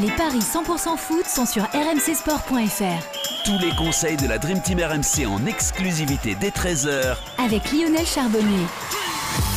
Les 0.00 0.10
paris 0.12 0.38
100% 0.38 0.96
foot 0.96 1.26
sont 1.26 1.44
sur 1.44 1.62
rmcsport.fr. 1.64 3.44
Tous 3.44 3.58
les 3.58 3.74
conseils 3.76 4.16
de 4.16 4.26
la 4.26 4.38
Dream 4.38 4.62
Team 4.62 4.78
RMC 4.78 5.26
en 5.26 5.44
exclusivité 5.44 6.34
dès 6.40 6.48
13h 6.48 7.16
Avec 7.44 7.70
Lionel 7.70 8.06
Charbonnier. 8.06 8.64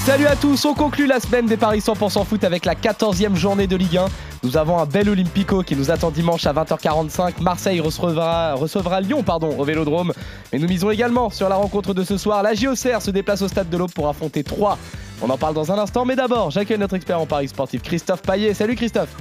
Salut 0.06 0.26
à 0.26 0.36
tous, 0.36 0.66
on 0.66 0.74
conclut 0.74 1.08
la 1.08 1.22
semaine 1.22 1.46
des 1.46 1.56
paris 1.56 1.80
100% 1.80 2.26
foot 2.26 2.44
avec 2.44 2.66
la 2.66 2.76
14e 2.76 3.36
journée 3.36 3.68
de 3.68 3.78
Ligue 3.78 3.98
1. 3.98 4.06
Nous 4.44 4.58
avons 4.58 4.80
un 4.80 4.86
bel 4.86 5.08
Olympico 5.08 5.64
qui 5.64 5.78
nous 5.78 5.92
attend 5.92 6.12
dimanche 6.12 6.46
à 6.46 6.52
20h45. 6.52 7.42
Marseille 7.42 7.80
recevra, 7.80 8.56
recevra 8.56 9.00
Lyon 9.00 9.24
pardon, 9.24 9.58
au 9.58 9.64
Vélodrome. 9.64 10.12
Mais 10.52 10.60
nous 10.60 10.68
misons 10.68 10.92
également 10.92 11.30
sur 11.30 11.48
la 11.48 11.56
rencontre 11.56 11.94
de 11.94 12.04
ce 12.04 12.18
soir. 12.18 12.44
La 12.44 12.54
JOCR 12.54 13.02
se 13.02 13.12
déplace 13.12 13.42
au 13.44 13.48
stade 13.48 13.70
de 13.70 13.78
l'Aube 13.78 13.94
pour 13.94 14.10
affronter 14.10 14.44
3. 14.44 14.78
On 15.22 15.30
en 15.30 15.38
parle 15.38 15.54
dans 15.54 15.72
un 15.72 15.78
instant, 15.78 16.04
mais 16.04 16.18
d'abord, 16.18 16.52
j'accueille 16.52 16.80
notre 16.80 16.96
expert 16.96 17.22
en 17.22 17.26
paris 17.26 17.48
sportif, 17.48 17.82
Christophe 17.82 18.24
Paillet. 18.24 18.54
Salut 18.54 18.76
Christophe. 18.76 19.16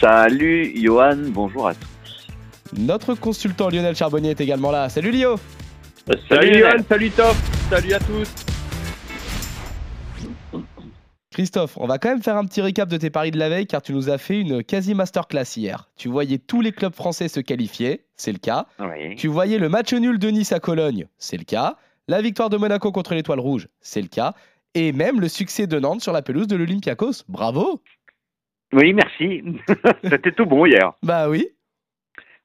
Salut 0.00 0.72
Johan, 0.76 1.16
bonjour 1.30 1.66
à 1.66 1.74
tous. 1.74 2.28
Notre 2.78 3.14
consultant 3.14 3.68
Lionel 3.68 3.96
Charbonnier 3.96 4.30
est 4.30 4.40
également 4.40 4.70
là. 4.70 4.88
Salut 4.88 5.10
Lio. 5.10 5.36
Salut, 6.06 6.22
Salut, 6.28 6.58
Johan, 6.60 6.84
salut 6.88 7.10
Top, 7.10 7.36
salut 7.68 7.92
à 7.92 7.98
tous. 7.98 8.34
Christophe, 11.32 11.76
on 11.78 11.86
va 11.86 11.98
quand 11.98 12.10
même 12.10 12.22
faire 12.22 12.36
un 12.36 12.44
petit 12.44 12.60
récap 12.60 12.88
de 12.88 12.96
tes 12.96 13.10
paris 13.10 13.32
de 13.32 13.38
la 13.38 13.48
veille 13.48 13.66
car 13.66 13.82
tu 13.82 13.92
nous 13.92 14.08
as 14.08 14.18
fait 14.18 14.40
une 14.40 14.62
quasi 14.62 14.94
masterclass 14.94 15.56
hier. 15.56 15.88
Tu 15.96 16.08
voyais 16.08 16.38
tous 16.38 16.60
les 16.60 16.70
clubs 16.70 16.94
français 16.94 17.26
se 17.26 17.40
qualifier, 17.40 18.04
c'est 18.16 18.32
le 18.32 18.38
cas. 18.38 18.66
Oui. 18.78 19.16
Tu 19.16 19.26
voyais 19.26 19.58
le 19.58 19.68
match 19.68 19.92
nul 19.92 20.20
de 20.20 20.28
Nice 20.28 20.52
à 20.52 20.60
Cologne, 20.60 21.06
c'est 21.18 21.36
le 21.36 21.44
cas. 21.44 21.76
La 22.06 22.22
victoire 22.22 22.50
de 22.50 22.56
Monaco 22.56 22.92
contre 22.92 23.14
l'Étoile 23.14 23.40
Rouge, 23.40 23.68
c'est 23.80 24.02
le 24.02 24.08
cas. 24.08 24.34
Et 24.74 24.92
même 24.92 25.20
le 25.20 25.28
succès 25.28 25.66
de 25.66 25.80
Nantes 25.80 26.02
sur 26.02 26.12
la 26.12 26.22
pelouse 26.22 26.46
de 26.46 26.54
l'Olympiakos. 26.54 27.24
Bravo 27.28 27.82
Oui, 28.72 28.92
merci. 28.92 29.42
C'était 30.04 30.32
tout 30.32 30.46
bon 30.46 30.66
hier. 30.66 30.92
Bah 31.02 31.28
oui. 31.28 31.48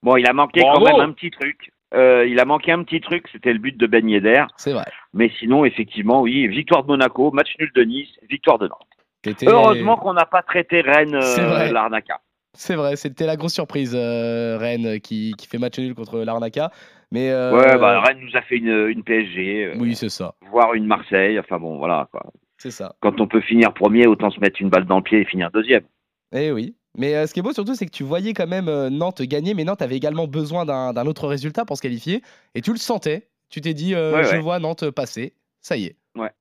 Bon, 0.01 0.17
il 0.17 0.27
a 0.27 0.33
manqué 0.33 0.61
Bravo. 0.61 0.85
quand 0.85 0.97
même 0.97 1.09
un 1.09 1.13
petit 1.13 1.31
truc. 1.31 1.71
Euh, 1.93 2.25
il 2.27 2.39
a 2.39 2.45
manqué 2.45 2.71
un 2.71 2.83
petit 2.83 2.99
truc, 3.01 3.27
c'était 3.31 3.53
le 3.53 3.59
but 3.59 3.77
de 3.77 3.85
Ben 3.85 4.09
Yedder. 4.09 4.45
C'est 4.57 4.73
vrai. 4.73 4.85
Mais 5.13 5.29
sinon, 5.37 5.63
effectivement, 5.63 6.21
oui, 6.21 6.47
victoire 6.47 6.81
de 6.83 6.87
Monaco, 6.87 7.29
match 7.31 7.53
nul 7.59 7.69
de 7.75 7.83
Nice, 7.83 8.09
victoire 8.27 8.57
de 8.57 8.67
Nantes. 8.67 8.87
T'étais- 9.21 9.47
Heureusement 9.47 9.95
qu'on 9.97 10.13
n'a 10.13 10.25
pas 10.25 10.41
traité 10.41 10.81
Rennes 10.81 11.13
euh, 11.13 11.71
l'Arnaca. 11.71 12.19
C'est 12.55 12.75
vrai, 12.75 12.95
c'était 12.95 13.27
la 13.27 13.35
grosse 13.35 13.53
surprise, 13.53 13.95
euh, 13.95 14.57
Rennes, 14.59 14.99
qui, 15.01 15.33
qui 15.37 15.47
fait 15.47 15.59
match 15.59 15.77
nul 15.77 15.93
contre 15.93 16.19
l'Arnaca. 16.19 16.71
Mais 17.11 17.29
euh, 17.29 17.55
Ouais, 17.55 17.77
bah, 17.77 18.01
Rennes 18.01 18.19
nous 18.21 18.35
a 18.35 18.41
fait 18.41 18.57
une, 18.57 18.87
une 18.89 19.03
PSG, 19.03 19.65
euh, 19.65 19.75
Oui, 19.79 19.95
c'est 19.95 20.09
ça. 20.09 20.33
voire 20.49 20.73
une 20.73 20.87
Marseille. 20.87 21.37
Enfin 21.39 21.59
bon, 21.59 21.77
voilà. 21.77 22.07
Quoi. 22.11 22.23
C'est 22.57 22.71
ça. 22.71 22.95
Quand 23.01 23.21
on 23.21 23.27
peut 23.27 23.41
finir 23.41 23.71
premier, 23.73 24.07
autant 24.07 24.31
se 24.31 24.39
mettre 24.39 24.59
une 24.61 24.69
balle 24.69 24.85
dans 24.85 24.97
le 24.97 25.03
pied 25.03 25.19
et 25.21 25.25
finir 25.25 25.51
deuxième. 25.51 25.83
Eh 26.33 26.51
oui. 26.51 26.75
Mais 26.97 27.15
euh, 27.15 27.25
ce 27.27 27.33
qui 27.33 27.39
est 27.39 27.43
beau 27.43 27.53
surtout, 27.53 27.73
c'est 27.75 27.85
que 27.85 27.91
tu 27.91 28.03
voyais 28.03 28.33
quand 28.33 28.47
même 28.47 28.67
euh, 28.67 28.89
Nantes 28.89 29.21
gagner, 29.23 29.53
mais 29.53 29.63
Nantes 29.63 29.81
avait 29.81 29.95
également 29.97 30.27
besoin 30.27 30.65
d'un 30.65 31.05
autre 31.07 31.27
résultat 31.27 31.65
pour 31.65 31.77
se 31.77 31.81
qualifier. 31.81 32.21
Et 32.55 32.61
tu 32.61 32.71
le 32.71 32.77
sentais. 32.77 33.29
Tu 33.49 33.61
t'es 33.61 33.73
dit, 33.73 33.93
euh, 33.95 34.13
Ouais, 34.13 34.23
je 34.25 34.31
ouais. 34.31 34.39
vois 34.41 34.59
Nantes 34.59 34.89
passer. 34.91 35.33
Ça 35.61 35.75
y 35.77 35.85
est. 35.85 35.95
Ouais. 36.15 36.31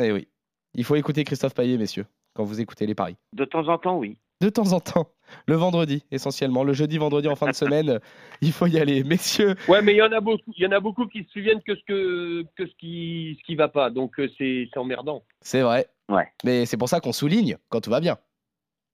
Eh 0.00 0.12
oui. 0.12 0.28
Il 0.74 0.84
faut 0.84 0.96
écouter 0.96 1.24
Christophe 1.24 1.54
Paillet, 1.54 1.78
messieurs, 1.78 2.06
quand 2.34 2.44
vous 2.44 2.60
écoutez 2.60 2.86
les 2.86 2.94
paris. 2.94 3.16
De 3.32 3.44
temps 3.44 3.66
en 3.68 3.78
temps, 3.78 3.96
oui. 3.98 4.18
De 4.42 4.50
temps 4.50 4.72
en 4.72 4.80
temps. 4.80 5.08
Le 5.46 5.54
vendredi, 5.56 6.04
essentiellement. 6.10 6.62
Le 6.62 6.72
jeudi, 6.74 6.98
vendredi, 6.98 7.26
en 7.28 7.36
fin 7.36 7.46
de 7.46 7.52
semaine, 7.54 8.00
il 8.42 8.52
faut 8.52 8.66
y 8.66 8.78
aller. 8.78 9.02
Messieurs, 9.02 9.54
Ouais, 9.68 9.80
mais 9.80 9.94
il 9.94 9.96
y 9.96 10.02
en 10.02 10.12
a 10.12 10.20
beaucoup, 10.20 10.52
il 10.56 10.62
y 10.62 10.66
en 10.66 10.72
a 10.72 10.80
beaucoup 10.80 11.06
qui 11.06 11.24
se 11.24 11.30
souviennent 11.30 11.62
que 11.62 11.74
ce 11.74 11.80
que, 11.86 12.42
que 12.56 12.66
ce 12.66 12.72
qui, 12.78 13.36
ce 13.40 13.44
qui 13.46 13.56
va 13.56 13.68
pas, 13.68 13.90
donc 13.90 14.14
c'est 14.38 14.68
c'est 14.72 14.78
emmerdant. 14.78 15.24
c'est 15.40 15.62
vrai. 15.62 15.88
Ouais. 16.08 16.28
Mais 16.44 16.66
c'est 16.66 16.76
pour 16.76 16.88
ça 16.88 17.00
qu'on 17.00 17.12
souligne 17.12 17.56
quand 17.70 17.80
tout 17.80 17.90
va 17.90 18.00
bien. 18.00 18.18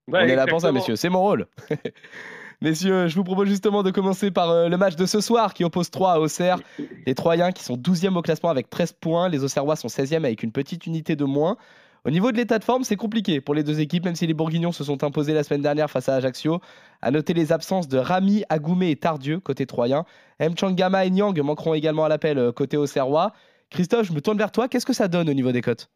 Ouais, 0.08 0.20
On 0.25 0.27
est 0.27 0.36
là 0.36 0.47
pour 0.47 0.61
ça, 0.61 0.72
messieurs. 0.72 0.97
C'est 0.97 1.08
mon 1.08 1.20
rôle. 1.20 1.47
messieurs, 2.61 3.06
je 3.06 3.14
vous 3.14 3.25
propose 3.25 3.48
justement 3.48 3.83
de 3.83 3.91
commencer 3.91 4.31
par 4.31 4.50
euh, 4.50 4.69
le 4.69 4.77
match 4.77 4.97
de 4.97 5.06
ce 5.06 5.20
soir 5.20 5.55
qui 5.55 5.64
oppose 5.64 5.91
3 5.91 6.12
à 6.12 6.19
Auxerre. 6.19 6.58
Les 7.07 7.14
Troyens 7.14 7.52
qui 7.52 7.63
sont 7.63 7.77
12e 7.77 8.17
au 8.17 8.23
classement 8.23 8.51
avec 8.51 8.68
13 8.68 8.92
points. 8.95 9.29
Les 9.29 9.45
Auxerrois 9.45 9.77
sont 9.77 9.89
16e 9.89 10.24
avec 10.24 10.42
une 10.42 10.52
petite 10.52 10.86
unité 10.86 11.14
de 11.14 11.24
moins. 11.24 11.57
Au 12.05 12.11
niveau 12.11 12.33
de 12.33 12.36
l'état 12.36 12.58
de 12.58 12.64
forme, 12.64 12.83
c'est 12.83 12.96
compliqué 12.96 13.40
pour 13.40 13.55
les 13.55 13.63
deux 13.63 13.79
équipes, 13.79 14.05
même 14.05 14.17
si 14.17 14.27
les 14.27 14.35
Bourguignons 14.35 14.73
se 14.73 14.83
sont 14.83 15.05
imposés 15.05 15.35
la 15.35 15.45
semaine 15.45 15.63
dernière 15.63 15.89
face 15.89 16.08
à 16.08 16.17
Ajaccio. 16.17 16.61
À 17.01 17.13
noter 17.13 17.33
les 17.33 17.52
absences 17.52 17.86
de 17.86 17.96
Rami, 17.96 18.42
Agoumé 18.48 18.90
et 18.90 18.96
Tardieu 18.96 19.39
côté 19.39 19.67
Troyen. 19.67 20.05
Mchangama 20.40 21.05
et 21.05 21.11
Nyang 21.11 21.40
manqueront 21.42 21.74
également 21.74 22.05
à 22.05 22.08
l'appel 22.08 22.39
euh, 22.39 22.51
côté 22.51 22.77
Auxerrois. 22.77 23.33
Christophe, 23.70 24.08
je 24.08 24.13
me 24.13 24.20
tourne 24.20 24.36
vers 24.36 24.51
toi. 24.51 24.67
Qu'est-ce 24.67 24.84
que 24.84 24.92
ça 24.92 25.07
donne 25.07 25.30
au 25.30 25.34
niveau 25.34 25.52
des 25.52 25.61
cotes? 25.61 25.89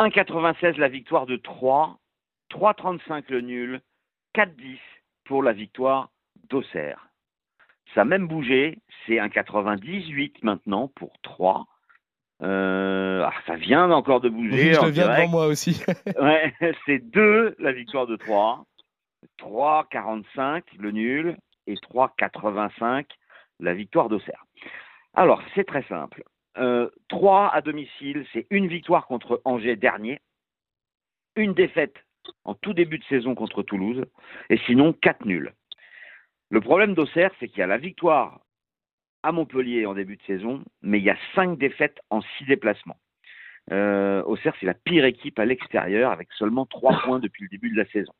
1,96 0.00 0.78
la 0.78 0.88
victoire 0.88 1.26
de 1.26 1.36
3, 1.36 1.99
3,35 2.50 3.24
le 3.28 3.40
nul, 3.40 3.80
4,10 4.34 4.78
pour 5.24 5.42
la 5.42 5.52
victoire 5.52 6.10
d'Auxerre. 6.48 7.08
Ça 7.94 8.02
a 8.02 8.04
même 8.04 8.28
bougé, 8.28 8.78
c'est 9.06 9.14
1,98 9.14 10.34
maintenant 10.42 10.88
pour 10.88 11.12
3. 11.22 11.66
Euh, 12.42 13.24
ah, 13.26 13.34
ça 13.46 13.56
vient 13.56 13.90
encore 13.90 14.20
de 14.20 14.28
bouger. 14.28 14.68
Oui, 14.68 14.74
je 14.74 14.80
en 14.80 14.86
le 14.86 14.90
viens 14.90 15.04
direct. 15.04 15.20
devant 15.20 15.30
moi 15.30 15.46
aussi. 15.46 15.82
Ouais, 16.20 16.54
c'est 16.86 16.98
2 16.98 17.56
la 17.58 17.72
victoire 17.72 18.06
de 18.06 18.16
3, 18.16 18.64
3,45 19.38 20.62
le 20.78 20.90
nul 20.90 21.36
et 21.66 21.74
3,85 21.74 23.06
la 23.58 23.74
victoire 23.74 24.08
d'Auxerre. 24.08 24.44
Alors, 25.14 25.42
c'est 25.54 25.66
très 25.66 25.82
simple. 25.84 26.22
Euh, 26.56 26.88
3 27.08 27.52
à 27.52 27.60
domicile, 27.60 28.24
c'est 28.32 28.46
une 28.50 28.68
victoire 28.68 29.06
contre 29.06 29.40
Angers 29.44 29.76
dernier, 29.76 30.20
une 31.36 31.54
défaite 31.54 31.96
en 32.44 32.54
tout 32.54 32.72
début 32.74 32.98
de 32.98 33.04
saison 33.04 33.34
contre 33.34 33.62
Toulouse, 33.62 34.04
et 34.48 34.58
sinon 34.66 34.92
4 34.92 35.24
nuls. 35.24 35.52
Le 36.50 36.60
problème 36.60 36.94
d'Auxerre, 36.94 37.30
c'est 37.38 37.48
qu'il 37.48 37.58
y 37.58 37.62
a 37.62 37.66
la 37.66 37.78
victoire 37.78 38.40
à 39.22 39.32
Montpellier 39.32 39.86
en 39.86 39.94
début 39.94 40.16
de 40.16 40.22
saison, 40.22 40.64
mais 40.82 40.98
il 40.98 41.04
y 41.04 41.10
a 41.10 41.18
5 41.34 41.58
défaites 41.58 41.98
en 42.10 42.22
6 42.38 42.46
déplacements. 42.46 42.98
Euh, 43.70 44.22
Auxerre, 44.24 44.54
c'est 44.58 44.66
la 44.66 44.74
pire 44.74 45.04
équipe 45.04 45.38
à 45.38 45.44
l'extérieur, 45.44 46.10
avec 46.10 46.32
seulement 46.32 46.66
3 46.66 47.00
points 47.04 47.18
depuis 47.20 47.44
le 47.44 47.48
début 47.48 47.70
de 47.70 47.76
la 47.76 47.86
saison. 47.86 48.12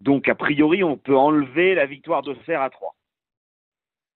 Donc, 0.00 0.28
a 0.28 0.34
priori, 0.34 0.82
on 0.82 0.96
peut 0.96 1.16
enlever 1.16 1.74
la 1.74 1.86
victoire 1.86 2.22
d'Auxerre 2.22 2.60
à 2.60 2.70
3. 2.70 2.94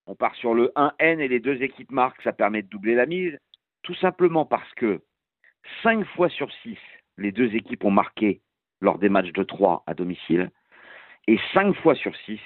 On 0.09 0.15
part 0.15 0.35
sur 0.37 0.55
le 0.55 0.73
1N 0.77 1.21
et 1.21 1.29
les 1.29 1.41
deux 1.41 1.63
équipes 1.63 1.91
marquent, 1.91 2.23
ça 2.23 2.33
permet 2.33 2.63
de 2.63 2.69
doubler 2.69 2.95
la 2.95 3.07
mise, 3.07 3.39
tout 3.83 3.95
simplement 3.95 4.45
parce 4.45 4.73
que 4.75 5.01
5 5.83 6.05
fois 6.09 6.29
sur 6.29 6.53
6, 6.63 6.77
les 7.19 7.33
deux 7.33 7.55
équipes 7.55 7.85
ont 7.85 7.91
marqué 7.91 8.41
lors 8.81 8.99
des 8.99 9.09
matchs 9.09 9.33
de 9.33 9.43
3 9.43 9.85
à 9.87 9.95
domicile, 9.95 10.51
et 11.29 11.39
5 11.55 11.75
fois 11.77 11.95
sur 11.95 12.15
6, 12.25 12.41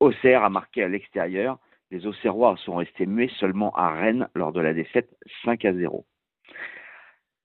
Auxerre 0.00 0.44
a 0.44 0.50
marqué 0.50 0.82
à 0.82 0.88
l'extérieur. 0.88 1.58
Les 1.90 2.06
Auxerrois 2.06 2.56
sont 2.58 2.76
restés 2.76 3.06
muets 3.06 3.30
seulement 3.38 3.72
à 3.74 3.90
Rennes 3.90 4.28
lors 4.34 4.52
de 4.52 4.60
la 4.60 4.72
défaite 4.72 5.10
5 5.44 5.64
à 5.64 5.72
0. 5.72 6.06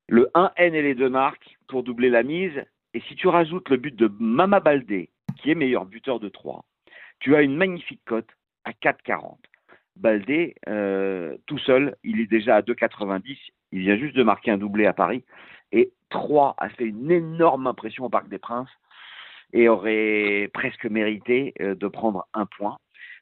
Le 0.09 0.29
1N 0.33 0.73
et 0.73 0.81
les 0.81 0.95
deux 0.95 1.09
marques 1.09 1.57
pour 1.67 1.83
doubler 1.83 2.09
la 2.09 2.23
mise, 2.23 2.63
et 2.93 3.01
si 3.01 3.15
tu 3.15 3.27
rajoutes 3.27 3.69
le 3.69 3.77
but 3.77 3.95
de 3.95 4.09
Mama 4.19 4.59
Baldé, 4.59 5.09
qui 5.37 5.51
est 5.51 5.55
meilleur 5.55 5.85
buteur 5.85 6.19
de 6.19 6.29
3, 6.29 6.63
tu 7.19 7.35
as 7.35 7.41
une 7.41 7.55
magnifique 7.55 8.01
cote 8.05 8.29
à 8.63 8.71
4,40. 8.71 9.37
Baldé, 9.95 10.55
euh, 10.69 11.37
tout 11.47 11.57
seul, 11.59 11.95
il 12.03 12.19
est 12.21 12.27
déjà 12.27 12.57
à 12.57 12.61
2,90. 12.61 13.37
Il 13.71 13.79
vient 13.79 13.97
juste 13.97 14.15
de 14.15 14.23
marquer 14.23 14.51
un 14.51 14.57
doublé 14.57 14.85
à 14.85 14.93
Paris. 14.93 15.23
Et 15.71 15.91
3 16.09 16.55
a 16.57 16.69
fait 16.69 16.85
une 16.85 17.11
énorme 17.11 17.67
impression 17.67 18.05
au 18.05 18.09
Parc 18.09 18.27
des 18.29 18.37
Princes 18.39 18.69
et 19.53 19.67
aurait 19.69 20.49
presque 20.53 20.85
mérité 20.85 21.53
euh, 21.61 21.75
de 21.75 21.87
prendre 21.87 22.27
un 22.33 22.45
point. 22.45 22.77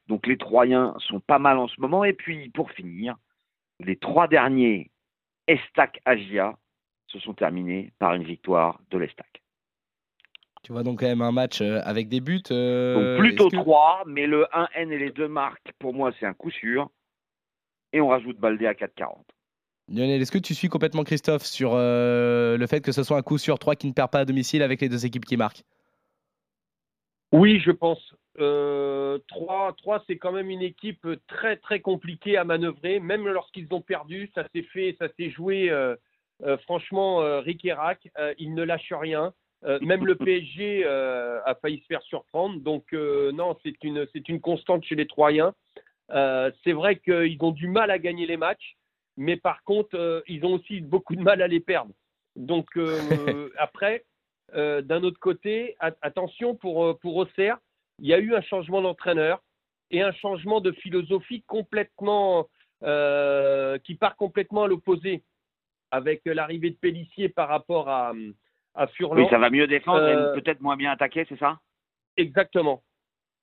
Donc 0.07 0.27
les 0.27 0.37
Troyens 0.37 0.93
sont 0.99 1.19
pas 1.19 1.39
mal 1.39 1.57
en 1.57 1.67
ce 1.67 1.79
moment. 1.81 2.03
Et 2.03 2.13
puis 2.13 2.49
pour 2.49 2.71
finir, 2.71 3.15
les 3.79 3.95
trois 3.95 4.27
derniers 4.27 4.91
Estac 5.47 5.99
Agia 6.05 6.55
se 7.07 7.19
sont 7.19 7.33
terminés 7.33 7.91
par 7.99 8.13
une 8.13 8.23
victoire 8.23 8.79
de 8.91 8.97
l'Estac. 8.97 9.41
Tu 10.63 10.71
vois 10.71 10.81
donc 10.83 10.99
quand 10.99 11.05
même 11.05 11.21
un 11.21 11.31
match 11.31 11.61
euh, 11.61 11.79
avec 11.83 12.09
des 12.09 12.21
buts. 12.21 12.41
euh, 12.51 13.17
Donc 13.17 13.23
plutôt 13.25 13.49
que- 13.49 13.55
3, 13.57 14.03
mais 14.07 14.25
le 14.25 14.45
1N 14.51 14.91
et 14.91 14.97
les 14.97 15.11
deux 15.11 15.27
marques, 15.27 15.71
pour 15.77 15.93
moi, 15.93 16.11
c'est 16.19 16.25
un 16.25 16.33
coup 16.33 16.49
sûr. 16.49 16.89
Et 17.93 18.01
on 18.01 18.07
rajoute 18.07 18.39
Baldé 18.39 18.65
à 18.65 18.73
4,40. 18.73 19.23
Lionel, 19.87 20.21
est-ce 20.21 20.31
que 20.31 20.39
tu 20.39 20.55
suis 20.55 20.67
complètement 20.67 21.03
Christophe 21.03 21.45
sur 21.45 21.73
euh, 21.73 22.57
le 22.57 22.67
fait 22.67 22.81
que 22.81 22.91
ce 22.91 23.03
soit 23.03 23.17
un 23.17 23.21
coup 23.21 23.37
sur 23.37 23.59
3 23.59 23.75
qui 23.75 23.87
ne 23.87 23.93
perd 23.93 24.09
pas 24.09 24.19
à 24.19 24.25
domicile 24.25 24.63
avec 24.63 24.81
les 24.81 24.89
deux 24.89 25.05
équipes 25.05 25.25
qui 25.25 25.37
marquent? 25.37 25.63
Oui, 27.31 27.59
je 27.59 27.71
pense. 27.71 28.15
Euh, 28.39 29.19
3, 29.27 29.73
3 29.77 30.03
c'est 30.07 30.17
quand 30.17 30.31
même 30.31 30.49
une 30.49 30.61
équipe 30.61 31.07
très 31.27 31.57
très 31.57 31.79
compliquée 31.79 32.37
à 32.37 32.43
manœuvrer. 32.43 32.99
Même 32.99 33.27
lorsqu'ils 33.27 33.67
ont 33.71 33.81
perdu, 33.81 34.31
ça 34.35 34.45
s'est 34.53 34.63
fait, 34.63 34.95
ça 34.99 35.07
s'est 35.17 35.29
joué. 35.29 35.69
euh, 35.69 35.95
euh, 36.43 36.57
franchement, 36.59 37.19
Rick 37.39 37.63
et 37.63 37.73
Rack, 37.73 38.09
ils 38.37 38.53
ne 38.53 38.63
lâchent 38.63 38.93
rien. 38.93 39.33
Même 39.81 40.05
le 40.05 40.15
PSG 40.15 40.85
a 40.85 41.55
failli 41.61 41.79
se 41.79 41.85
faire 41.85 42.01
surprendre. 42.03 42.59
Donc 42.59 42.91
non, 42.93 43.57
c'est 43.63 43.83
une 43.83 44.05
c'est 44.13 44.27
une 44.29 44.41
constante 44.41 44.83
chez 44.83 44.95
les 44.95 45.07
Troyens. 45.07 45.53
C'est 46.09 46.73
vrai 46.73 46.97
qu'ils 46.97 47.37
ont 47.41 47.51
du 47.51 47.67
mal 47.67 47.89
à 47.89 47.99
gagner 47.99 48.27
les 48.27 48.37
matchs, 48.37 48.75
mais 49.17 49.37
par 49.37 49.63
contre, 49.63 49.95
euh, 49.95 50.21
ils 50.27 50.45
ont 50.45 50.53
aussi 50.53 50.81
beaucoup 50.81 51.15
de 51.15 51.21
mal 51.21 51.41
à 51.41 51.47
les 51.47 51.59
perdre. 51.59 51.93
Donc 52.35 52.67
euh, 52.77 53.49
après, 53.57 54.05
euh, 54.53 54.81
d'un 54.81 55.03
autre 55.03 55.19
côté, 55.19 55.75
attention 55.79 56.55
pour, 56.55 56.97
pour 56.99 57.15
Auxerre, 57.15 57.57
il 57.99 58.07
y 58.07 58.13
a 58.13 58.19
eu 58.19 58.35
un 58.35 58.41
changement 58.41 58.81
d'entraîneur 58.81 59.41
et 59.91 60.01
un 60.01 60.11
changement 60.11 60.59
de 60.61 60.71
philosophie 60.71 61.43
complètement 61.47 62.47
qui 63.83 63.95
part 63.95 64.15
complètement 64.15 64.65
à 64.65 64.67
l'opposé 64.67 65.23
avec 65.89 66.21
l'arrivée 66.25 66.69
de 66.69 66.75
Pellissier 66.75 67.29
par 67.29 67.47
rapport 67.47 67.89
à, 67.89 68.13
à 68.75 68.87
Furlan. 68.87 69.23
Oui, 69.23 69.27
ça 69.29 69.39
va 69.39 69.49
mieux 69.49 69.65
défendre 69.65 70.07
et 70.07 70.39
peut-être 70.39 70.61
moins 70.61 70.75
bien 70.75 70.91
attaquer, 70.91 71.25
c'est 71.27 71.39
ça? 71.39 71.59
Exactement. 72.17 72.83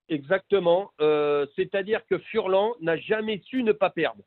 Exactement. 0.09 0.93
C'est-à-dire 1.57 2.07
que 2.07 2.19
Furlan 2.19 2.75
n'a 2.81 2.97
jamais 2.99 3.41
su 3.47 3.65
ne 3.65 3.73
pas 3.73 3.91
perdre. 3.91 4.23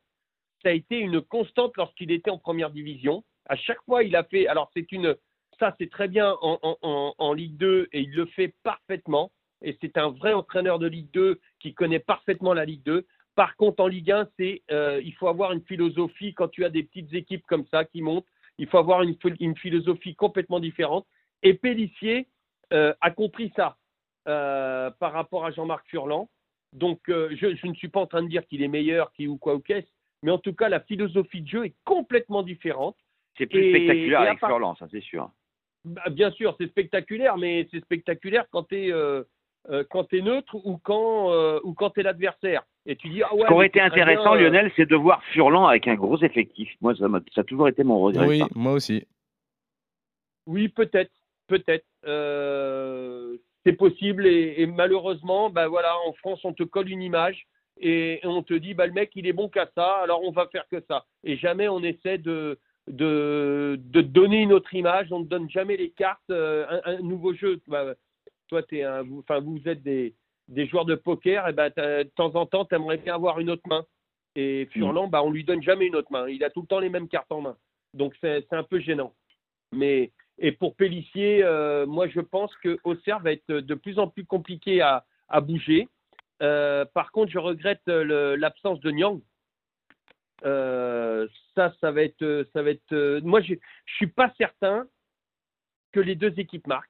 Ça 0.65 0.71
a 0.71 0.73
été 0.73 0.97
une 0.97 1.21
constante 1.21 1.77
lorsqu'il 1.77 2.09
était 2.09 2.31
en 2.31 2.39
première 2.39 2.71
division. 2.71 3.23
À 3.47 3.55
chaque 3.55 3.83
fois, 3.83 4.03
il 4.03 4.15
a 4.15 4.23
fait. 4.23 4.47
Alors, 4.47 4.71
c'est 4.73 4.91
une. 4.91 5.15
Ça, 5.59 5.75
c'est 5.77 5.91
très 5.91 6.07
bien 6.07 6.35
en, 6.41 7.33
Ligue 7.33 7.55
2 7.57 7.87
et 7.93 8.01
il 8.01 8.11
le 8.15 8.25
fait 8.25 8.55
parfaitement. 8.63 9.31
Et 9.61 9.77
c'est 9.79 9.95
un 9.99 10.09
vrai 10.09 10.33
entraîneur 10.33 10.79
de 10.79 10.87
Ligue 10.87 11.11
2 11.13 11.39
qui 11.59 11.75
connaît 11.75 11.99
parfaitement 11.99 12.55
la 12.55 12.65
Ligue 12.65 12.81
2. 12.83 13.05
Par 13.35 13.55
contre, 13.57 13.83
en 13.83 13.87
Ligue 13.87 14.09
1, 14.09 14.27
c'est, 14.39 14.63
euh, 14.71 14.99
il 15.05 15.13
faut 15.13 15.27
avoir 15.27 15.51
une 15.51 15.61
philosophie 15.61 16.33
quand 16.33 16.47
tu 16.47 16.65
as 16.65 16.69
des 16.69 16.81
petites 16.81 17.13
équipes 17.13 17.45
comme 17.45 17.67
ça 17.67 17.85
qui 17.85 18.01
montent. 18.01 18.25
Il 18.57 18.67
faut 18.67 18.79
avoir 18.79 19.03
une, 19.03 19.15
une 19.39 19.55
philosophie 19.55 20.15
complètement 20.15 20.59
différente. 20.59 21.05
Et 21.43 21.53
Pellissier 21.53 22.27
euh, 22.73 22.91
a 23.01 23.11
compris 23.11 23.53
ça 23.55 23.77
euh, 24.27 24.89
par 24.99 25.13
rapport 25.13 25.45
à 25.45 25.51
Jean-Marc 25.51 25.87
Furlan. 25.89 26.27
Donc, 26.73 27.01
je, 27.07 27.55
je 27.55 27.67
ne 27.67 27.75
suis 27.75 27.87
pas 27.87 28.01
en 28.01 28.07
train 28.07 28.23
de 28.23 28.29
dire 28.29 28.47
qu'il 28.47 28.63
est 28.63 28.67
meilleur 28.67 29.13
qui 29.13 29.27
ou 29.27 29.37
quoi 29.37 29.53
ou 29.53 29.59
qu'est-ce, 29.59 29.87
mais 30.25 30.31
en 30.31 30.39
tout 30.39 30.53
cas, 30.53 30.69
la 30.69 30.79
philosophie 30.79 31.41
de 31.41 31.47
jeu 31.47 31.65
est 31.65 31.75
complètement 31.85 32.41
différente. 32.41 32.97
C'est 33.37 33.45
plus 33.45 33.63
Et- 33.63 33.69
spectaculaire 33.69 34.23
et 34.23 34.27
avec 34.27 34.39
part- 34.39 34.49
Furlan, 34.49 34.75
ça 34.75 34.87
c'est 34.89 35.01
sûr. 35.03 35.29
Bah, 35.83 36.01
bien 36.09 36.31
sûr, 36.31 36.55
c'est 36.59 36.65
spectaculaire, 36.67 37.37
mais 37.37 37.67
c'est 37.69 37.79
spectaculaire 37.79 38.45
quand 38.49 38.63
tu 38.69 38.87
es, 38.89 40.21
neutre 40.23 40.55
ou 40.55 40.79
quand, 40.83 41.31
euh, 41.31 41.59
ou 41.63 41.73
quand 41.75 41.91
tu 41.91 41.99
es 41.99 42.03
l'adversaire. 42.03 42.63
Et 42.87 42.95
tu 42.95 43.07
dis, 43.09 43.21
ah 43.21 43.35
ouais. 43.35 43.41
Ce 43.43 43.47
qui 43.47 43.53
aurait 43.53 43.67
été 43.67 43.81
intéressant, 43.81 44.35
bien, 44.35 44.45
euh, 44.45 44.49
Lionel, 44.49 44.71
c'est 44.75 44.87
de 44.89 44.95
voir 44.95 45.23
Furlan 45.25 45.67
avec 45.67 45.87
un 45.87 45.93
gros 45.93 46.17
effectif. 46.23 46.71
Moi, 46.81 46.95
ça, 46.95 47.05
a 47.37 47.43
toujours 47.43 47.67
été 47.67 47.83
mon 47.83 47.99
regret. 47.99 48.25
Oui, 48.27 48.39
ça. 48.39 48.47
moi 48.55 48.73
aussi. 48.73 49.05
Oui, 50.47 50.69
peut-être, 50.69 51.13
peut-être. 51.45 51.85
Euh, 52.07 53.37
c'est 53.63 53.73
possible 53.73 54.25
et, 54.25 54.55
et 54.57 54.65
malheureusement, 54.65 55.51
bah 55.51 55.67
voilà, 55.67 55.95
en 56.07 56.13
France, 56.13 56.43
on 56.45 56.53
te 56.53 56.63
colle 56.63 56.89
une 56.89 57.03
image 57.03 57.45
et 57.79 58.19
on 58.23 58.43
te 58.43 58.53
dit, 58.53 58.73
bah 58.73 58.87
le 58.87 58.93
mec, 58.93 59.11
il 59.15 59.27
est 59.27 59.33
bon 59.33 59.49
qu'à 59.49 59.69
ça, 59.75 59.97
alors 60.03 60.21
on 60.23 60.31
va 60.31 60.47
faire 60.47 60.67
que 60.69 60.81
ça. 60.87 61.05
Et 61.23 61.37
jamais 61.37 61.67
on 61.67 61.81
essaie 61.83 62.17
de 62.17 62.57
de, 62.87 63.79
de 63.79 64.01
donner 64.01 64.41
une 64.41 64.53
autre 64.53 64.73
image. 64.73 65.11
On 65.11 65.19
ne 65.19 65.25
donne 65.25 65.49
jamais 65.49 65.75
les 65.77 65.89
cartes, 65.89 66.29
euh, 66.29 66.65
un, 66.69 66.93
un 66.93 66.99
nouveau 66.99 67.33
jeu. 67.33 67.59
Bah, 67.67 67.95
toi, 68.47 68.61
un, 68.71 69.01
vous, 69.01 69.19
enfin, 69.19 69.39
vous 69.39 69.59
êtes 69.65 69.81
des, 69.81 70.13
des 70.47 70.67
joueurs 70.67 70.85
de 70.85 70.95
poker, 70.95 71.47
et 71.47 71.53
bah, 71.53 71.69
de 71.71 72.03
temps 72.15 72.35
en 72.35 72.45
temps, 72.45 72.65
tu 72.65 72.75
aimerais 72.75 72.97
bien 72.97 73.15
avoir 73.15 73.39
une 73.39 73.49
autre 73.49 73.67
main. 73.67 73.85
Et 74.35 74.67
Furlan, 74.71 75.07
bah, 75.07 75.23
on 75.23 75.31
lui 75.31 75.43
donne 75.43 75.63
jamais 75.63 75.87
une 75.87 75.95
autre 75.95 76.11
main. 76.11 76.27
Il 76.27 76.43
a 76.43 76.49
tout 76.49 76.61
le 76.61 76.67
temps 76.67 76.79
les 76.79 76.89
mêmes 76.89 77.07
cartes 77.07 77.31
en 77.31 77.41
main. 77.41 77.57
Donc 77.93 78.13
c'est 78.19 78.45
c'est 78.49 78.55
un 78.55 78.63
peu 78.63 78.79
gênant. 78.79 79.13
Mais 79.71 80.11
et 80.37 80.51
pour 80.51 80.75
Pellissier, 80.75 81.41
euh, 81.43 81.85
moi 81.85 82.09
je 82.09 82.19
pense 82.19 82.53
que 82.57 82.77
Auxerre 82.83 83.21
va 83.21 83.31
être 83.31 83.47
de 83.47 83.73
plus 83.73 83.97
en 83.97 84.09
plus 84.09 84.25
compliqué 84.25 84.81
à, 84.81 85.05
à 85.29 85.39
bouger. 85.39 85.87
Euh, 86.41 86.85
par 86.93 87.11
contre, 87.11 87.31
je 87.31 87.39
regrette 87.39 87.81
le- 87.87 88.35
l'absence 88.35 88.79
de 88.81 88.91
Nyang. 88.91 89.21
Euh, 90.43 91.27
ça, 91.55 91.73
ça 91.79 91.91
va 91.91 92.01
être, 92.03 92.45
ça 92.53 92.61
va 92.61 92.71
être. 92.71 92.91
euh, 92.93 93.21
moi, 93.23 93.41
je 93.41 93.53
je 93.85 93.93
suis 93.95 94.07
pas 94.07 94.31
certain 94.37 94.85
que 95.93 95.99
les 96.01 96.15
deux 96.15 96.37
équipes 96.39 96.67
marquent. 96.67 96.89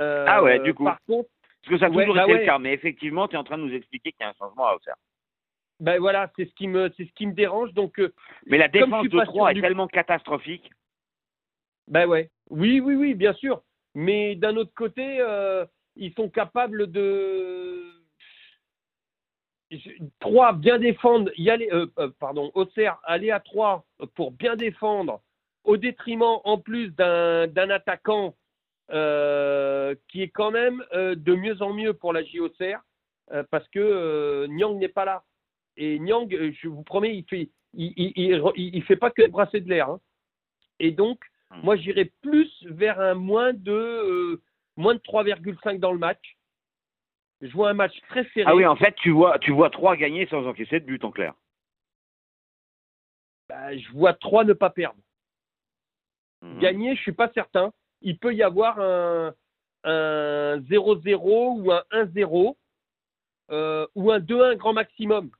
Euh, 0.00 0.24
Ah 0.28 0.42
ouais, 0.42 0.58
du 0.60 0.72
coup. 0.74 0.84
Par 0.84 0.98
contre, 1.06 1.28
Parce 1.62 1.74
que 1.74 1.78
ça 1.80 1.86
a 1.86 1.90
Ouais, 1.90 2.04
toujours 2.04 2.14
bah 2.14 2.22
été 2.22 2.32
ouais. 2.32 2.38
le 2.40 2.46
cas. 2.46 2.58
Mais 2.58 2.72
effectivement, 2.72 3.28
tu 3.28 3.34
es 3.34 3.38
en 3.38 3.44
train 3.44 3.58
de 3.58 3.64
nous 3.64 3.74
expliquer 3.74 4.12
qu'il 4.12 4.20
y 4.22 4.24
a 4.24 4.30
un 4.30 4.34
changement 4.34 4.66
à 4.68 4.74
Auxerre. 4.74 4.96
ben 5.80 5.98
voilà, 6.00 6.30
c'est 6.36 6.46
ce 6.46 6.54
qui 6.54 6.66
me, 6.68 6.90
c'est 6.96 7.04
ce 7.04 7.12
qui 7.12 7.26
me 7.26 7.34
dérange. 7.34 7.72
Donc, 7.74 7.98
euh, 8.00 8.12
Mais 8.46 8.58
la 8.58 8.68
défense 8.68 9.06
de 9.08 9.16
pas 9.16 9.24
3 9.26 9.50
est 9.50 9.54
du- 9.54 9.60
tellement 9.60 9.86
catastrophique. 9.88 10.70
Ben 11.88 12.06
ouais. 12.06 12.30
Oui, 12.50 12.80
oui, 12.80 12.94
oui, 12.94 13.14
bien 13.14 13.32
sûr. 13.34 13.62
Mais 13.94 14.34
d'un 14.36 14.56
autre 14.56 14.72
côté, 14.74 15.18
euh, 15.20 15.66
ils 15.96 16.12
sont 16.14 16.30
capables 16.30 16.90
de. 16.90 17.97
Trois, 20.20 20.52
bien 20.54 20.78
défendre, 20.78 21.30
y 21.36 21.50
aller, 21.50 21.68
euh, 21.72 21.86
euh, 21.98 22.10
pardon, 22.18 22.50
Auxerre, 22.54 22.98
aller 23.04 23.30
à 23.30 23.40
3 23.40 23.84
pour 24.14 24.32
bien 24.32 24.56
défendre, 24.56 25.20
au 25.64 25.76
détriment 25.76 26.38
en 26.44 26.58
plus 26.58 26.88
d'un 26.90 27.46
d'un 27.48 27.68
attaquant 27.70 28.34
euh, 28.90 29.94
qui 30.08 30.22
est 30.22 30.28
quand 30.30 30.50
même 30.50 30.82
euh, 30.94 31.14
de 31.14 31.34
mieux 31.34 31.60
en 31.60 31.74
mieux 31.74 31.92
pour 31.92 32.12
la 32.14 32.24
JOCR, 32.24 32.78
euh, 33.32 33.42
parce 33.50 33.68
que 33.68 33.78
euh, 33.78 34.46
Nyang 34.48 34.78
n'est 34.78 34.88
pas 34.88 35.04
là. 35.04 35.24
Et 35.76 35.98
Nyang, 35.98 36.28
je 36.30 36.68
vous 36.68 36.82
promets, 36.82 37.14
il 37.16 37.24
fait, 37.24 37.50
il, 37.74 37.92
il, 37.96 38.12
il, 38.16 38.74
il- 38.74 38.82
fait 38.84 38.96
pas 38.96 39.10
que 39.10 39.26
brasser 39.28 39.60
de 39.60 39.68
l'air. 39.68 39.90
hein. 39.90 40.00
Et 40.80 40.90
donc, 40.92 41.20
Hmm. 41.50 41.60
moi, 41.64 41.76
j'irais 41.76 42.12
plus 42.20 42.50
vers 42.66 43.00
un 43.00 43.14
moins 43.14 43.54
de, 43.54 43.72
euh, 43.72 44.42
moins 44.76 44.94
de 44.94 45.00
3,5 45.00 45.78
dans 45.78 45.92
le 45.92 45.98
match. 45.98 46.36
Je 47.40 47.52
vois 47.52 47.70
un 47.70 47.74
match 47.74 47.96
très 48.08 48.24
serré. 48.34 48.44
Ah 48.46 48.54
oui, 48.54 48.66
en 48.66 48.76
fait, 48.76 48.94
tu 48.96 49.10
vois, 49.10 49.38
tu 49.38 49.52
vois 49.52 49.70
3 49.70 49.96
gagner 49.96 50.26
sans 50.26 50.46
encaisser 50.46 50.80
de 50.80 50.86
but 50.86 51.04
en 51.04 51.10
clair. 51.10 51.34
Bah, 53.48 53.76
je 53.76 53.90
vois 53.92 54.12
3 54.14 54.44
ne 54.44 54.52
pas 54.52 54.70
perdre. 54.70 54.98
Mhm. 56.42 56.58
Gagner, 56.60 56.96
je 56.96 57.02
suis 57.02 57.12
pas 57.12 57.30
certain. 57.32 57.72
Il 58.02 58.18
peut 58.18 58.34
y 58.34 58.42
avoir 58.42 58.78
un, 58.80 59.34
un 59.84 60.58
0-0 60.60 61.60
ou 61.60 61.72
un 61.72 61.82
1-0 61.92 62.56
euh, 63.50 63.86
ou 63.94 64.10
un 64.10 64.18
2-1 64.18 64.56
grand 64.56 64.72
maximum. 64.72 65.30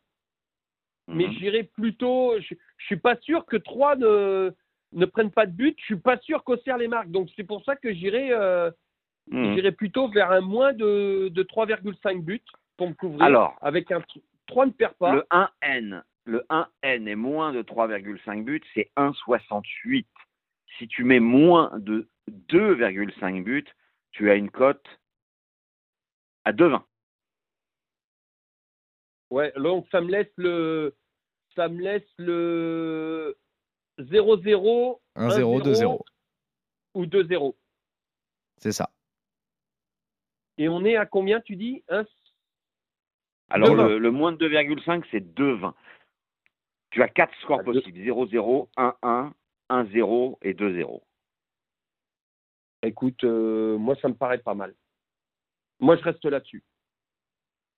Mais 1.08 1.26
Mhm. 1.26 1.32
j'irais 1.32 1.62
plutôt. 1.64 2.38
Je, 2.40 2.54
je 2.76 2.84
suis 2.84 2.96
pas 2.96 3.16
sûr 3.16 3.44
que 3.46 3.56
3 3.56 3.96
ne, 3.96 4.52
ne 4.92 5.04
prennent 5.06 5.30
pas 5.30 5.46
de 5.46 5.52
but. 5.52 5.76
Je 5.80 5.84
suis 5.84 5.96
pas 5.96 6.18
sûr 6.18 6.44
qu'Auxerre 6.44 6.78
les 6.78 6.88
marque. 6.88 7.10
Donc 7.10 7.28
c'est 7.34 7.44
pour 7.44 7.64
ça 7.64 7.76
que 7.76 7.92
j'irais 7.92 8.30
euh, 8.32 8.70
Mhm. 9.30 9.54
j'irais 9.54 9.72
plutôt 9.72 10.08
vers 10.08 10.30
un 10.30 10.40
moins 10.40 10.72
de, 10.72 11.28
de 11.28 11.42
3,5 11.42 12.22
buts 12.22 12.42
pour 12.76 12.88
me 12.88 12.94
couvrir. 12.94 13.22
Alors, 13.22 13.56
avec 13.60 13.90
un 13.90 14.02
3 14.46 14.66
ne 14.66 14.70
perd 14.72 14.94
pas. 14.94 15.14
le 15.14 15.24
1N, 15.30 16.02
le 16.24 16.44
1N 16.50 17.08
est 17.08 17.16
moins 17.16 17.52
de 17.52 17.62
3,5 17.62 18.44
buts, 18.44 18.62
c'est 18.74 18.90
1,68. 18.96 20.06
Si 20.78 20.88
tu 20.88 21.04
mets 21.04 21.20
moins 21.20 21.72
de 21.78 22.08
2,5 22.48 23.42
buts, 23.42 23.66
tu 24.12 24.30
as 24.30 24.34
une 24.34 24.50
cote 24.50 24.86
à 26.44 26.52
2,20. 26.52 26.82
Ouais, 29.30 29.52
donc 29.56 29.86
ça 29.90 30.00
me 30.00 30.10
laisse 30.10 30.32
le 30.36 30.94
ça 31.54 31.68
me 31.68 31.82
laisse 31.82 32.08
le 32.18 33.36
0-0 33.98 35.00
1-0, 35.16 35.62
2-0. 35.62 36.00
ou 36.94 37.04
2-0. 37.04 37.54
C'est 38.58 38.72
ça. 38.72 38.90
Et 40.58 40.68
on 40.68 40.84
est 40.84 40.96
à 40.96 41.06
combien 41.06 41.40
tu 41.40 41.56
dis 41.56 41.82
Un- 41.88 42.04
Alors, 43.50 43.70
2,20. 43.76 43.88
le, 43.88 43.98
le 43.98 44.10
moins 44.10 44.32
de 44.32 44.38
2,5, 44.48 45.04
c'est 45.10 45.20
2,20. 45.34 45.74
Tu 46.90 47.02
as 47.02 47.08
quatre 47.08 47.34
scores 47.42 47.60
Ah, 47.60 47.64
deux- 47.64 47.72
possibles 47.74 47.98
0-0, 47.98 48.68
1-1, 48.76 49.32
1-0 49.70 50.38
et 50.42 50.54
2-0. 50.54 51.02
Écoute, 52.82 53.24
euh, 53.24 53.76
moi 53.76 53.96
ça 53.96 54.08
me 54.08 54.14
paraît 54.14 54.38
pas 54.38 54.54
mal. 54.54 54.74
Moi 55.80 55.96
je 55.96 56.02
reste 56.02 56.24
là-dessus. 56.24 56.62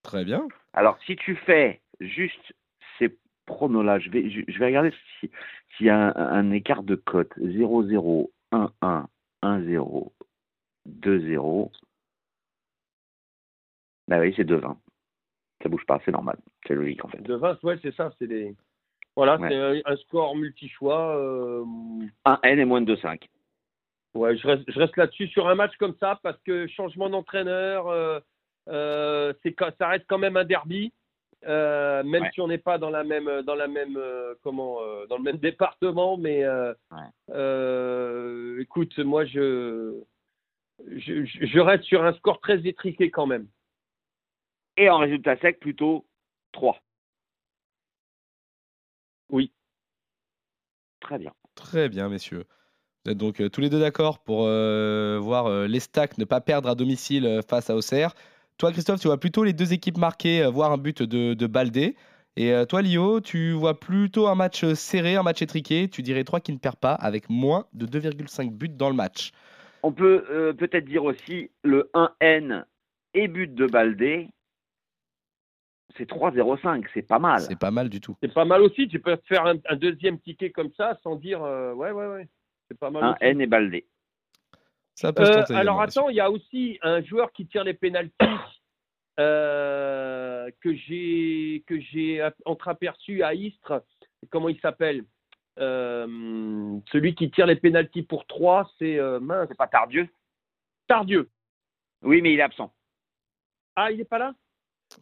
Très 0.03 0.25
bien. 0.25 0.47
Alors, 0.73 0.99
si 1.05 1.17
tu 1.17 1.37
fais 1.37 1.81
juste 2.01 2.55
ces 2.99 3.17
pronos-là, 3.47 3.99
je 3.99 4.11
vais, 4.11 4.31
je, 4.31 4.41
je 4.49 4.59
vais 4.59 4.67
regarder 4.67 4.93
si- 5.21 5.31
s'il 5.77 5.87
y 5.87 5.91
a 5.91 5.97
un, 5.97 6.15
un 6.17 6.51
écart 6.53 6.83
de 6.83 6.95
cote 6.95 7.33
0-0, 7.39 8.31
1-1, 8.53 9.07
1-0, 9.43 10.13
2-0. 10.87 11.71
Bah 14.11 14.19
oui, 14.19 14.35
c'est 14.37 14.45
2-20. 14.45 14.77
Ça 15.63 15.69
bouge 15.69 15.87
pas, 15.87 16.01
c'est 16.05 16.11
normal. 16.11 16.37
C'est 16.67 16.75
logique 16.75 17.05
en 17.05 17.09
fait. 17.09 17.23
De 17.23 17.35
20, 17.35 17.63
ouais, 17.63 17.79
c'est 17.81 17.95
ça, 17.95 18.13
c'est 18.19 18.27
des 18.27 18.55
voilà, 19.17 19.39
Ouais. 19.39 19.49
c'est 19.49 19.83
un, 19.87 19.93
un 19.93 19.97
score 19.97 20.37
multi-choix. 20.37 21.17
euh, 21.17 21.65
1N 22.27 22.59
et 22.59 22.65
moins 22.65 22.81
de 22.81 22.95
2-5. 22.95 23.29
Ouais, 24.15 24.37
je 24.37 24.47
reste, 24.47 24.65
je 24.69 24.79
reste 24.79 24.97
là-dessus 24.97 25.29
sur 25.29 25.49
un 25.49 25.55
match 25.55 25.77
comme 25.79 25.95
ça 26.01 26.19
parce 26.25 26.41
que 26.43 26.67
changement 26.67 27.09
d'entraîneur, 27.09 27.87
euh, 27.87 28.19
euh, 28.69 29.33
c'est 29.43 29.55
ça 29.79 29.89
reste 29.89 30.07
quand 30.09 30.19
même 30.19 30.37
un 30.37 30.45
derby, 30.45 30.93
euh, 31.47 32.03
même 32.03 32.23
Ouais. 32.23 32.31
si 32.35 32.41
on 32.41 32.49
n'est 32.49 32.59
pas 32.59 32.79
dans 32.79 32.91
la 32.91 33.05
même 33.05 33.43
dans 33.43 33.55
la 33.55 33.69
même 33.69 33.97
euh, 33.97 34.35
comment 34.43 34.79
euh, 34.81 35.07
dans 35.07 35.19
le 35.19 35.23
même 35.23 35.39
département, 35.49 36.17
mais 36.17 36.45
Ouais. 36.49 38.61
écoute, 38.61 38.99
moi 38.99 39.25
je 39.25 40.01
je 40.89 41.25
je 41.25 41.61
reste 41.61 41.85
sur 41.85 42.05
un 42.05 42.13
score 42.15 42.41
très 42.41 42.67
étriqué 42.67 43.13
quand 43.13 43.27
même. 43.27 43.47
Et 44.81 44.89
en 44.89 44.97
résultat 44.97 45.37
sec, 45.37 45.61
plutôt 45.61 46.07
3. 46.53 46.79
Oui. 49.29 49.53
Très 51.01 51.19
bien. 51.19 51.33
Très 51.55 51.91
bien, 51.91 52.09
messieurs. 52.09 52.47
Vous 53.05 53.13
êtes 53.13 53.19
donc 53.19 53.43
euh, 53.43 53.51
tous 53.51 53.61
les 53.61 53.69
deux 53.69 53.79
d'accord 53.79 54.21
pour 54.21 54.47
euh, 54.47 55.19
voir 55.21 55.49
euh, 55.49 55.67
les 55.67 55.81
stacks 55.81 56.17
ne 56.17 56.25
pas 56.25 56.41
perdre 56.41 56.71
à 56.71 56.75
domicile 56.75 57.27
euh, 57.27 57.43
face 57.47 57.69
à 57.69 57.77
Auxerre. 57.77 58.15
Toi, 58.57 58.73
Christophe, 58.73 59.01
tu 59.01 59.09
vois 59.09 59.21
plutôt 59.21 59.45
les 59.45 59.53
deux 59.53 59.75
équipes 59.75 59.99
marquer, 59.99 60.45
euh, 60.45 60.49
voir 60.49 60.73
un 60.73 60.79
but 60.79 61.03
de, 61.03 61.35
de 61.35 61.47
Baldé. 61.47 61.95
Et 62.37 62.55
toi, 62.67 62.81
Lio, 62.81 63.21
tu 63.21 63.53
vois 63.53 63.79
plutôt 63.79 64.29
un 64.29 64.35
match 64.35 64.65
serré, 64.73 65.17
un 65.17 65.23
match 65.23 65.43
étriqué. 65.43 65.91
Tu 65.91 66.01
dirais 66.01 66.25
3 66.25 66.41
qui 66.41 66.53
ne 66.53 66.59
perd 66.59 66.77
pas 66.77 66.95
avec 66.95 67.29
moins 67.29 67.67
de 67.75 67.87
2,5 67.87 68.51
buts 68.51 68.69
dans 68.71 68.89
le 68.89 68.95
match. 68.95 69.33
On 69.83 69.93
peut 69.93 70.55
peut-être 70.57 70.87
dire 70.87 71.05
aussi 71.05 71.51
le 71.65 71.91
1N 71.93 72.65
et 73.13 73.29
but 73.29 73.53
de 73.53 73.67
Baldé. 73.67 74.31
C'est 75.97 76.09
3-0-5, 76.09 76.87
c'est 76.95 77.03
pas 77.07 77.19
mal. 77.19 77.41
C'est 77.41 77.59
pas 77.59 77.71
mal 77.71 77.89
du 77.89 78.01
tout. 78.01 78.17
C'est 78.23 78.33
pas 78.33 78.45
mal 78.45 78.63
aussi. 78.63 78.87
Tu 78.89 79.01
peux 79.01 79.17
te 79.17 79.27
faire 79.27 79.45
un, 79.47 79.57
un 79.69 79.77
deuxième 79.77 80.19
ticket 80.21 80.51
comme 80.51 80.73
ça 80.75 80.99
sans 81.03 81.17
dire 81.17 81.43
euh, 81.43 81.73
ouais, 81.75 81.91
ouais, 81.91 82.07
ouais. 82.07 82.29
C'est 82.69 82.79
pas 82.79 82.91
mal. 82.91 83.05
aussi. 83.05 83.25
1N 83.25 83.41
et 83.41 83.47
Baldé. 83.47 83.87
Ça 84.95 85.13
peut 85.13 85.23
Euh, 85.23 85.41
tenter 85.41 85.55
alors 85.55 85.81
attends, 85.81 86.09
il 86.09 86.17
y 86.17 86.21
a 86.21 86.31
aussi 86.31 86.79
un 86.83 87.03
joueur 87.03 87.33
qui 87.33 87.47
tire 87.47 87.65
les 87.65 87.75
pénalties 87.75 88.13
euh, 89.19 90.51
que 90.61 90.75
j'ai 90.75 91.65
que 91.67 91.79
j'ai 91.81 92.27
entreaperçu 92.45 93.23
à 93.23 93.35
Istres. 93.35 93.83
Comment 94.31 94.49
il 94.49 94.61
s'appelle? 94.61 95.05
Euh, 95.59 96.79
Celui 96.93 97.15
qui 97.15 97.31
tire 97.31 97.47
les 97.47 97.57
pénalties 97.57 98.03
pour 98.03 98.27
3, 98.27 98.71
c'est 98.79 98.99
euh, 98.99 99.21
mince, 99.21 99.49
C'est 99.49 99.57
pas 99.59 99.67
Tardieu? 99.67 100.09
Tardieu. 100.87 101.29
Oui, 102.03 102.23
mais 102.23 102.33
il 102.33 102.39
est 102.39 102.43
absent. 102.43 102.73
Ah, 103.77 103.91
il 103.91 103.99
n'est 103.99 104.05
pas 104.05 104.19
là? 104.19 104.35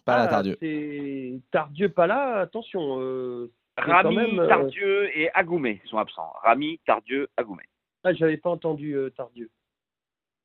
Pas 0.05 0.17
la 0.19 0.23
Ah, 0.25 0.29
Tardieu. 0.29 0.57
C'est 0.61 1.41
Tardieu 1.51 1.89
pas 1.89 2.07
là. 2.07 2.41
Attention. 2.41 3.01
euh, 3.01 3.51
Rami, 3.77 4.17
même, 4.17 4.39
euh, 4.41 4.49
Tardieu 4.49 5.17
et 5.17 5.31
Agoumé 5.35 5.81
sont 5.87 5.99
absents. 5.99 6.33
Rami, 6.43 6.81
Tardieu, 6.87 7.29
Agoumé. 7.37 7.63
Ah, 8.05 8.13
j'avais 8.13 8.37
pas 8.37 8.51
entendu 8.51 8.93
euh, 8.95 9.11
Tardieu. 9.11 9.51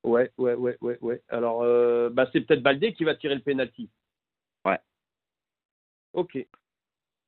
Ouais, 0.03 0.31
ouais, 0.38 0.53
ouais, 0.53 0.77
ouais, 0.81 0.97
ouais. 1.01 1.21
Alors, 1.29 1.62
euh, 1.63 2.09
bah, 2.09 2.27
c'est 2.31 2.41
peut-être 2.41 2.62
Baldé 2.62 2.93
qui 2.93 3.03
va 3.05 3.15
tirer 3.15 3.35
le 3.35 3.41
penalty. 3.41 3.89
Ouais. 4.65 4.79
Ok. 6.13 6.45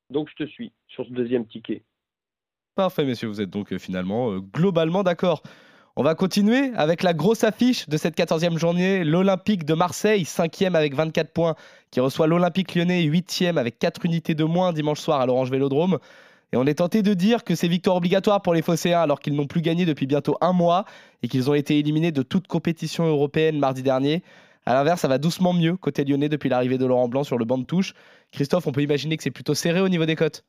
Donc, 0.10 0.30
je 0.30 0.44
te 0.44 0.50
suis 0.50 0.74
sur 0.88 1.06
ce 1.06 1.12
deuxième 1.12 1.48
ticket. 1.48 1.84
Parfait, 2.76 3.06
messieurs, 3.06 3.30
vous 3.30 3.40
êtes 3.42 3.50
donc 3.50 3.72
euh, 3.72 3.80
finalement 3.80 4.32
euh, 4.34 4.40
globalement 4.42 5.04
d'accord. 5.04 5.42
On 5.98 6.04
va 6.04 6.14
continuer 6.14 6.74
avec 6.76 7.04
la 7.04 7.14
grosse 7.14 7.46
affiche 7.46 7.88
de 7.88 7.96
cette 7.96 8.18
14e 8.18 8.58
journée, 8.58 9.06
l'Olympique 9.06 9.64
de 9.64 9.74
Marseille, 9.74 10.24
5e 10.24 10.76
avec 10.76 10.94
24 10.94 11.32
points, 11.32 11.56
qui 11.90 12.02
reçoit 12.02 12.28
l'Olympique 12.28 12.76
lyonnais, 12.76 13.02
8e 13.04 13.56
avec 13.56 13.80
4 13.80 14.04
unités 14.04 14.36
de 14.36 14.44
moins 14.44 14.74
dimanche 14.74 15.00
soir 15.00 15.22
à 15.22 15.26
l'Orange 15.26 15.50
Vélodrome. 15.50 16.00
Et 16.52 16.58
on 16.58 16.66
est 16.66 16.80
tenté 16.80 17.02
de 17.02 17.14
dire 17.14 17.46
que 17.46 17.56
c'est 17.56 17.70
victoire 17.70 17.96
obligatoire 17.96 18.42
pour 18.42 18.54
les 18.54 18.62
Phocéens 18.62 19.00
alors 19.00 19.22
qu'ils 19.22 19.36
n'ont 19.36 19.48
plus 19.48 19.62
gagné 19.62 19.86
depuis 19.86 20.06
bientôt 20.06 20.38
un 20.42 20.52
mois 20.52 20.84
et 21.24 21.30
qu'ils 21.30 21.50
ont 21.50 21.54
été 21.54 21.80
éliminés 21.80 22.12
de 22.12 22.24
toute 22.24 22.48
compétition 22.48 23.06
européenne 23.06 23.58
mardi 23.58 23.82
dernier. 23.82 24.22
À 24.66 24.74
l'inverse, 24.74 25.00
ça 25.00 25.08
va 25.08 25.18
doucement 25.18 25.54
mieux 25.54 25.78
côté 25.78 26.04
lyonnais 26.04 26.28
depuis 26.28 26.50
l'arrivée 26.50 26.78
de 26.78 26.86
Laurent 26.86 27.08
Blanc 27.08 27.24
sur 27.24 27.38
le 27.38 27.46
banc 27.46 27.58
de 27.58 27.66
touche. 27.66 27.94
Christophe, 28.34 28.68
on 28.68 28.74
peut 28.74 28.82
imaginer 28.82 29.16
que 29.16 29.24
c'est 29.24 29.32
plutôt 29.32 29.54
serré 29.54 29.80
au 29.80 29.88
niveau 29.88 30.06
des 30.06 30.18
cotes. 30.18 30.44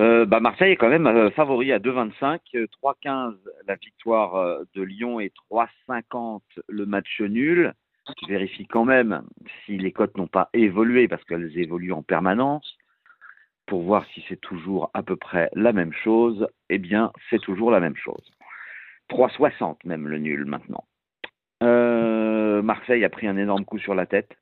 Euh, 0.00 0.24
bah, 0.24 0.40
Marseille 0.40 0.72
est 0.72 0.76
quand 0.76 0.88
même 0.88 1.06
euh, 1.06 1.30
favori 1.30 1.72
à 1.72 1.78
2,25. 1.78 2.40
euh, 2.54 2.66
3,15 2.82 3.36
la 3.66 3.76
victoire 3.76 4.34
euh, 4.36 4.64
de 4.74 4.82
Lyon 4.82 5.20
et 5.20 5.30
3,50 5.50 6.40
le 6.68 6.86
match 6.86 7.20
nul. 7.20 7.74
Je 8.22 8.26
vérifie 8.28 8.66
quand 8.66 8.86
même 8.86 9.22
si 9.64 9.76
les 9.76 9.92
cotes 9.92 10.16
n'ont 10.16 10.26
pas 10.26 10.48
évolué 10.54 11.06
parce 11.06 11.22
qu'elles 11.24 11.56
évoluent 11.58 11.92
en 11.92 12.02
permanence 12.02 12.78
pour 13.66 13.82
voir 13.82 14.06
si 14.14 14.24
c'est 14.28 14.40
toujours 14.40 14.90
à 14.94 15.02
peu 15.02 15.16
près 15.16 15.50
la 15.52 15.72
même 15.74 15.92
chose. 15.92 16.48
Eh 16.70 16.78
bien, 16.78 17.12
c'est 17.28 17.40
toujours 17.40 17.70
la 17.70 17.80
même 17.80 17.96
chose. 17.96 18.32
3,60 19.10 19.76
même 19.84 20.08
le 20.08 20.18
nul 20.18 20.46
maintenant. 20.46 20.84
Euh, 21.62 22.62
Marseille 22.62 23.04
a 23.04 23.10
pris 23.10 23.26
un 23.26 23.36
énorme 23.36 23.66
coup 23.66 23.78
sur 23.78 23.94
la 23.94 24.06
tête. 24.06 24.34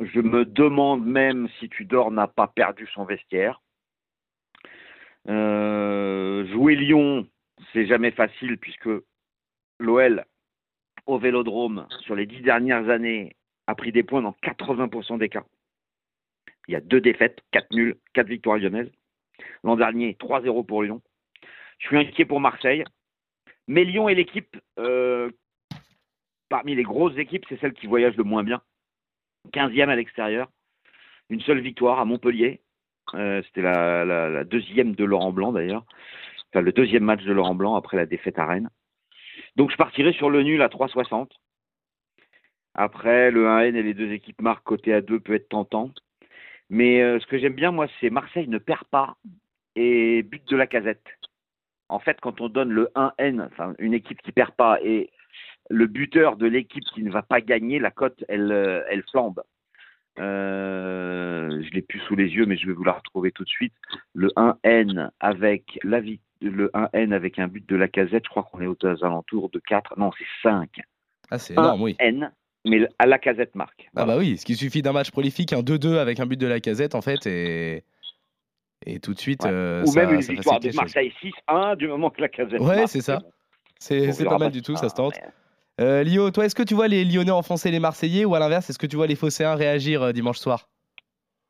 Je 0.00 0.20
me 0.20 0.44
demande 0.44 1.06
même 1.06 1.48
si 1.58 1.70
Tudor 1.70 2.10
n'a 2.10 2.26
pas 2.26 2.46
perdu 2.46 2.86
son 2.92 3.04
vestiaire. 3.04 3.62
Euh, 5.28 6.46
jouer 6.48 6.74
Lyon, 6.74 7.26
c'est 7.72 7.86
jamais 7.86 8.10
facile 8.10 8.58
puisque 8.58 8.90
l'OL 9.78 10.24
au 11.06 11.18
Vélodrome 11.18 11.86
sur 12.00 12.14
les 12.14 12.26
dix 12.26 12.40
dernières 12.40 12.88
années 12.88 13.36
a 13.66 13.74
pris 13.74 13.92
des 13.92 14.02
points 14.02 14.22
dans 14.22 14.36
80% 14.42 15.18
des 15.18 15.28
cas. 15.28 15.44
Il 16.68 16.72
y 16.72 16.76
a 16.76 16.80
deux 16.80 17.00
défaites, 17.00 17.40
quatre 17.50 17.70
nuls, 17.72 17.96
quatre 18.12 18.28
victoires 18.28 18.58
lyonnaises. 18.58 18.90
L'an 19.64 19.76
dernier, 19.76 20.16
3-0 20.20 20.64
pour 20.64 20.82
Lyon. 20.82 21.02
Je 21.78 21.88
suis 21.88 21.98
inquiet 21.98 22.24
pour 22.24 22.40
Marseille. 22.40 22.84
Mais 23.66 23.84
Lyon 23.84 24.08
est 24.08 24.14
l'équipe, 24.14 24.56
euh, 24.78 25.30
parmi 26.48 26.74
les 26.74 26.82
grosses 26.82 27.16
équipes, 27.16 27.46
c'est 27.48 27.60
celle 27.60 27.72
qui 27.72 27.86
voyage 27.86 28.16
le 28.16 28.24
moins 28.24 28.44
bien. 28.44 28.60
15e 29.52 29.88
à 29.88 29.96
l'extérieur. 29.96 30.50
Une 31.28 31.40
seule 31.40 31.60
victoire 31.60 31.98
à 31.98 32.04
Montpellier. 32.04 32.60
Euh, 33.14 33.42
C'était 33.46 33.62
la, 33.62 34.44
deuxième 34.44 34.94
de 34.94 35.04
Laurent 35.04 35.32
Blanc 35.32 35.52
d'ailleurs. 35.52 35.84
Enfin, 36.50 36.62
le 36.62 36.72
deuxième 36.72 37.04
match 37.04 37.22
de 37.24 37.32
Laurent 37.32 37.54
Blanc 37.54 37.74
après 37.74 37.96
la 37.96 38.06
défaite 38.06 38.38
à 38.38 38.46
Rennes. 38.46 38.70
Donc 39.56 39.70
je 39.70 39.76
partirai 39.76 40.12
sur 40.12 40.30
le 40.30 40.42
nul 40.42 40.62
à 40.62 40.68
3,60. 40.68 41.28
Après, 42.74 43.30
le 43.30 43.46
1N 43.46 43.74
et 43.74 43.82
les 43.82 43.94
deux 43.94 44.12
équipes 44.12 44.40
marquent 44.40 44.64
côté 44.64 44.94
à 44.94 45.00
2 45.02 45.20
peut 45.20 45.34
être 45.34 45.48
tentant. 45.48 45.90
Mais 46.70 47.02
euh, 47.02 47.20
ce 47.20 47.26
que 47.26 47.38
j'aime 47.38 47.54
bien, 47.54 47.70
moi, 47.70 47.86
c'est 48.00 48.08
Marseille 48.08 48.48
ne 48.48 48.58
perd 48.58 48.84
pas 48.84 49.16
et 49.76 50.22
but 50.22 50.46
de 50.48 50.56
la 50.56 50.66
casette. 50.66 51.06
En 51.88 51.98
fait, 51.98 52.18
quand 52.20 52.40
on 52.40 52.48
donne 52.48 52.70
le 52.70 52.88
1N, 52.94 53.46
enfin 53.46 53.74
une 53.78 53.94
équipe 53.94 54.22
qui 54.22 54.32
perd 54.32 54.52
pas, 54.52 54.78
et 54.82 55.10
le 55.68 55.86
buteur 55.86 56.36
de 56.36 56.46
l'équipe 56.46 56.84
qui 56.94 57.02
ne 57.02 57.10
va 57.10 57.22
pas 57.22 57.40
gagner, 57.40 57.78
la 57.78 57.90
cote, 57.90 58.24
elle, 58.28 58.52
euh, 58.52 58.82
elle 58.90 59.02
flambe. 59.10 59.42
Euh, 60.18 61.62
je 61.62 61.70
l'ai 61.72 61.82
plus 61.82 62.00
sous 62.00 62.14
les 62.16 62.28
yeux, 62.28 62.46
mais 62.46 62.56
je 62.56 62.66
vais 62.66 62.72
vous 62.72 62.84
la 62.84 62.92
retrouver 62.92 63.32
tout 63.32 63.44
de 63.44 63.48
suite. 63.48 63.72
Le 64.14 64.28
1N 64.36 65.10
avec 65.20 65.78
la 65.82 66.00
le 66.40 66.70
1N 66.74 67.12
avec 67.12 67.38
un 67.38 67.46
but 67.48 67.66
de 67.68 67.76
la 67.76 67.88
casette, 67.88 68.24
je 68.24 68.30
crois 68.30 68.42
qu'on 68.42 68.60
est 68.60 68.66
aux 68.66 68.76
alentours 69.04 69.48
de 69.50 69.60
4, 69.60 69.98
non, 69.98 70.10
c'est 70.18 70.24
5. 70.48 70.68
Ah, 71.30 71.38
c'est 71.38 71.54
énorme, 71.54 71.82
oui. 71.82 71.96
N, 72.00 72.32
mais 72.64 72.86
à 72.98 73.06
la 73.06 73.18
casette 73.18 73.54
marque. 73.54 73.88
Ah 73.96 74.04
bah 74.04 74.16
oui, 74.18 74.36
ce 74.36 74.44
qui 74.44 74.56
suffit 74.56 74.82
d'un 74.82 74.92
match 74.92 75.10
prolifique, 75.12 75.52
un 75.52 75.62
2-2 75.62 75.98
avec 75.98 76.18
un 76.20 76.26
but 76.26 76.38
de 76.38 76.46
la 76.48 76.58
casette 76.60 76.94
en 76.96 77.00
fait, 77.00 77.26
et, 77.26 77.84
et 78.86 78.98
tout 78.98 79.14
de 79.14 79.18
suite, 79.20 79.44
Ouais. 79.44 79.50
euh, 79.52 79.82
Ou 79.84 79.86
ça, 79.86 80.00
même 80.04 80.14
une 80.16 80.22
ça 80.22 80.32
victoire 80.32 80.58
de. 80.60 80.74
Marseille 80.74 81.12
6-1 81.48 81.76
du 81.76 81.86
moment 81.88 82.10
que 82.10 82.20
la 82.20 82.28
casette 82.28 82.60
Ouais, 82.60 82.86
c'est 82.88 83.00
ça. 83.02 83.20
C'est 83.78 84.24
pas 84.24 84.38
mal 84.38 84.50
du 84.52 84.62
tout, 84.62 84.74
ça, 84.76 84.82
ça 84.82 84.88
se 84.90 84.94
tente. 84.96 85.14
mais- 85.22 85.28
Euh, 85.80 86.02
Lio, 86.02 86.30
toi, 86.30 86.44
est-ce 86.44 86.54
que 86.54 86.62
tu 86.62 86.74
vois 86.74 86.88
les 86.88 87.04
Lyonnais 87.04 87.30
enfoncer 87.30 87.70
les 87.70 87.80
Marseillais 87.80 88.24
ou 88.24 88.34
à 88.34 88.38
l'inverse, 88.38 88.68
est-ce 88.68 88.78
que 88.78 88.86
tu 88.86 88.96
vois 88.96 89.06
les 89.06 89.16
Phocéens 89.16 89.54
réagir 89.54 90.02
euh, 90.02 90.12
dimanche 90.12 90.38
soir? 90.38 90.68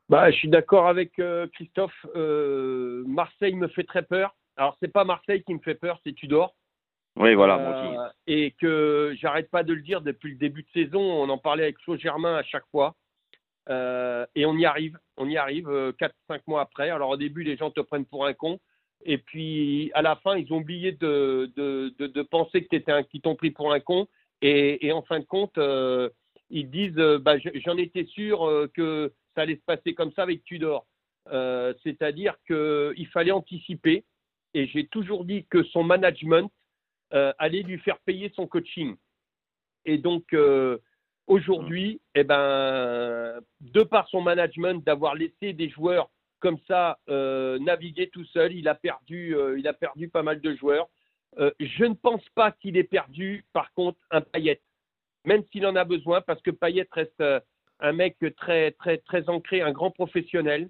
Bah, 0.09 0.31
je 0.31 0.37
suis 0.37 0.49
d'accord 0.49 0.89
avec 0.89 1.19
euh, 1.19 1.47
Christophe. 1.55 2.07
Euh, 2.15 3.03
Marseille 3.07 3.55
me 3.55 3.69
fait 3.69 3.85
très 3.85 4.03
peur. 4.03 4.37
Alors, 4.57 4.77
c'est 4.81 4.93
pas 4.93 5.05
Marseille 5.05 5.43
qui 5.43 5.55
me 5.55 5.59
fait 5.61 5.75
peur, 5.75 5.99
c'est 6.05 6.13
Tudor. 6.13 6.55
Oui, 7.17 7.35
voilà, 7.35 8.11
et 8.27 8.53
que 8.59 9.15
j'arrête 9.21 9.51
pas 9.51 9.63
de 9.65 9.75
le 9.75 9.83
dire 9.83 10.01
depuis 10.01 10.31
le 10.31 10.39
début 10.39 10.63
de 10.63 10.69
saison. 10.73 11.01
On 11.01 11.29
en 11.29 11.37
parlait 11.37 11.65
avec 11.65 11.79
Flo 11.81 11.99
Germain 11.99 12.37
à 12.37 12.43
chaque 12.43 12.65
fois. 12.71 12.95
Euh, 13.69 14.25
et 14.35 14.47
on 14.47 14.57
y 14.57 14.65
arrive. 14.65 14.99
On 15.19 15.29
y 15.29 15.37
arrive 15.37 15.69
4-5 15.69 16.41
mois 16.47 16.63
après. 16.63 16.89
Alors 16.89 17.11
au 17.11 17.17
début, 17.19 17.43
les 17.43 17.59
gens 17.59 17.71
te 17.71 17.81
prennent 17.81 18.07
pour 18.07 18.25
un 18.25 18.33
con. 18.33 18.61
Et 19.05 19.19
puis 19.19 19.91
à 19.95 20.03
la 20.03 20.17
fin, 20.17 20.37
ils 20.37 20.53
ont 20.53 20.59
oublié 20.59 20.93
de, 20.93 21.51
de, 21.57 21.95
de, 21.99 22.07
de 22.07 22.23
penser 22.23 22.67
qu'ils 22.67 23.21
t'ont 23.21 23.37
pris 23.37 23.51
pour 23.51 23.73
un 23.73 23.81
con. 23.81 24.07
Et, 24.43 24.91
en 24.93 25.03
fin 25.03 25.21
de 25.21 25.25
compte, 25.25 25.57
euh, 25.59 26.09
ils 26.51 26.69
disent 26.69 26.99
euh, 26.99 27.19
bah, 27.19 27.39
je- 27.39 27.51
j'en 27.65 27.77
étais 27.77 28.05
sûr 28.07 28.45
euh, 28.45 28.69
que 28.75 29.13
ça 29.35 29.43
allait 29.43 29.57
se 29.57 29.65
passer 29.65 29.95
comme 29.95 30.13
ça 30.13 30.23
avec 30.25 30.45
Tudor. 30.45 30.87
C'est-à-dire 31.85 32.35
qu'il 32.47 33.07
fallait 33.13 33.31
anticiper. 33.31 34.05
Et 34.55 34.67
j'ai 34.67 34.87
toujours 34.89 35.25
dit 35.25 35.47
que 35.49 35.63
son 35.63 35.85
management 35.85 36.51
allait 37.11 37.63
lui 37.63 37.79
faire 37.79 37.99
payer 38.01 38.33
son 38.35 38.47
coaching. 38.47 38.97
Et 39.85 39.99
donc, 39.99 40.35
aujourd'hui, 41.29 42.01
eh 42.15 42.25
ben, 42.25 43.41
de 43.61 43.83
par 43.85 44.09
son 44.09 44.21
management, 44.21 44.85
d'avoir 44.85 45.15
laissé 45.15 45.53
des 45.53 45.71
joueurs 45.71 46.11
comme 46.43 46.59
ça 46.67 46.99
euh, 47.09 47.59
naviguer 47.61 48.09
tout 48.09 48.25
seul, 48.27 48.53
il 48.53 48.69
a 48.69 48.75
perdu, 48.75 49.35
euh, 49.37 49.59
il 49.59 49.67
a 49.69 49.73
perdu 49.73 50.09
pas 50.09 50.23
mal 50.23 50.41
de 50.41 50.55
joueurs. 50.55 50.89
Euh, 51.39 51.53
je 51.61 51.85
ne 51.85 51.95
pense 51.95 52.29
pas 52.35 52.51
qu'il 52.51 52.77
ait 52.77 52.85
perdu, 52.85 53.47
par 53.55 53.73
contre, 53.73 53.99
un 54.11 54.21
Payet, 54.21 54.61
même 55.25 55.45
s'il 55.51 55.65
en 55.67 55.77
a 55.77 55.85
besoin, 55.85 56.21
parce 56.21 56.43
que 56.43 56.51
Payet 56.51 56.89
reste 56.91 57.23
un 57.79 57.93
mec 57.93 58.19
très, 58.37 58.73
très, 58.73 58.99
très 58.99 59.29
ancré, 59.31 59.63
un 59.63 59.73
grand 59.73 59.93
professionnel. 59.93 60.69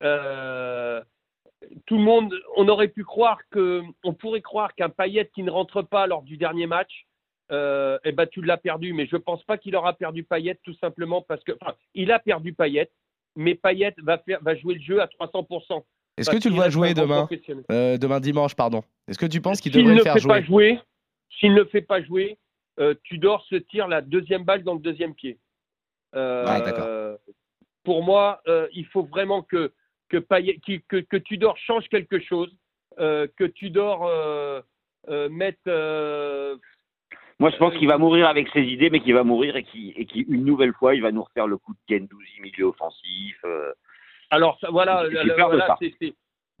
Tout 0.00 1.96
le 1.96 2.02
monde, 2.02 2.38
on 2.56 2.68
aurait 2.68 2.88
pu 2.88 3.02
croire 3.02 3.40
que, 3.50 3.82
on 4.04 4.12
pourrait 4.12 4.42
croire 4.42 4.74
qu'un 4.74 4.90
Payet 4.90 5.30
qui 5.34 5.42
ne 5.42 5.50
rentre 5.50 5.80
pas 5.80 6.06
lors 6.06 6.22
du 6.22 6.36
dernier 6.36 6.66
match, 6.66 7.06
eh 7.50 8.12
ben 8.12 8.26
tu 8.30 8.42
l'as 8.42 8.58
perdu. 8.58 8.92
Mais 8.92 9.06
je 9.06 9.16
pense 9.16 9.42
pas 9.44 9.56
qu'il 9.56 9.74
aura 9.74 9.94
perdu 9.94 10.22
Payet 10.22 10.58
tout 10.62 10.74
simplement 10.74 11.22
parce 11.22 11.42
que, 11.42 11.52
enfin, 11.60 11.74
il 11.94 12.12
a 12.12 12.18
perdu 12.18 12.52
Payet, 12.52 12.90
mais 13.36 13.54
Payet 13.54 13.94
va 13.98 14.18
faire, 14.18 14.38
va 14.42 14.54
jouer 14.56 14.74
le 14.74 14.80
jeu 14.80 15.00
à 15.00 15.06
300%. 15.06 15.82
Est-ce 16.16 16.30
que 16.30 16.36
tu 16.36 16.48
le 16.48 16.54
vois 16.54 16.68
jouer 16.68 16.94
demain. 16.94 17.28
Euh, 17.72 17.98
Demain 17.98 18.20
dimanche, 18.20 18.54
pardon. 18.54 18.82
Est-ce 19.08 19.18
que 19.18 19.26
tu 19.26 19.40
penses 19.40 19.60
qu'il 19.60 19.72
devrait 19.72 19.94
le 19.96 20.02
faire 20.04 20.14
fait 20.14 20.20
jouer 20.20 20.28
pas 20.28 20.42
jouer, 20.42 20.80
s'il 21.38 21.50
ne 21.52 21.56
le 21.60 21.64
fait 21.66 21.82
pas 21.82 22.00
jouer, 22.02 22.38
euh, 22.78 22.94
Tudor 23.04 23.44
se 23.48 23.56
tire 23.56 23.88
la 23.88 24.00
deuxième 24.00 24.44
balle 24.44 24.62
dans 24.62 24.74
le 24.74 24.80
deuxième 24.80 25.14
pied. 25.14 25.38
Euh, 26.14 26.44
Ouais, 26.46 26.62
d'accord. 26.64 27.18
Pour 27.82 28.02
moi, 28.04 28.40
euh, 28.46 28.68
il 28.72 28.86
faut 28.86 29.02
vraiment 29.04 29.42
que 29.42 29.72
que, 30.08 30.18
Payet- 30.18 30.60
qui- 30.60 30.82
que 30.82 30.98
que 30.98 31.16
Tudor 31.16 31.56
change 31.58 31.88
quelque 31.88 32.20
chose, 32.20 32.54
que 32.96 33.44
Tudor 33.46 34.08
mette. 35.30 35.58
Moi, 37.44 37.50
je 37.50 37.58
pense 37.58 37.74
qu'il 37.76 37.88
va 37.88 37.98
mourir 37.98 38.26
avec 38.26 38.48
ses 38.54 38.62
idées, 38.62 38.88
mais 38.88 39.00
qu'il 39.00 39.12
va 39.12 39.22
mourir 39.22 39.54
et 39.54 39.64
qui 39.64 39.92
et 39.96 40.06
qui 40.06 40.20
une 40.20 40.46
nouvelle 40.46 40.72
fois, 40.72 40.94
il 40.94 41.02
va 41.02 41.12
nous 41.12 41.22
refaire 41.22 41.46
le 41.46 41.58
coup 41.58 41.74
de 41.74 41.94
Gendouzi 41.94 42.40
milieu 42.40 42.64
offensif. 42.64 43.38
euh. 43.44 43.70
Alors 44.30 44.58
ça- 44.60 44.70
voilà, 44.70 45.02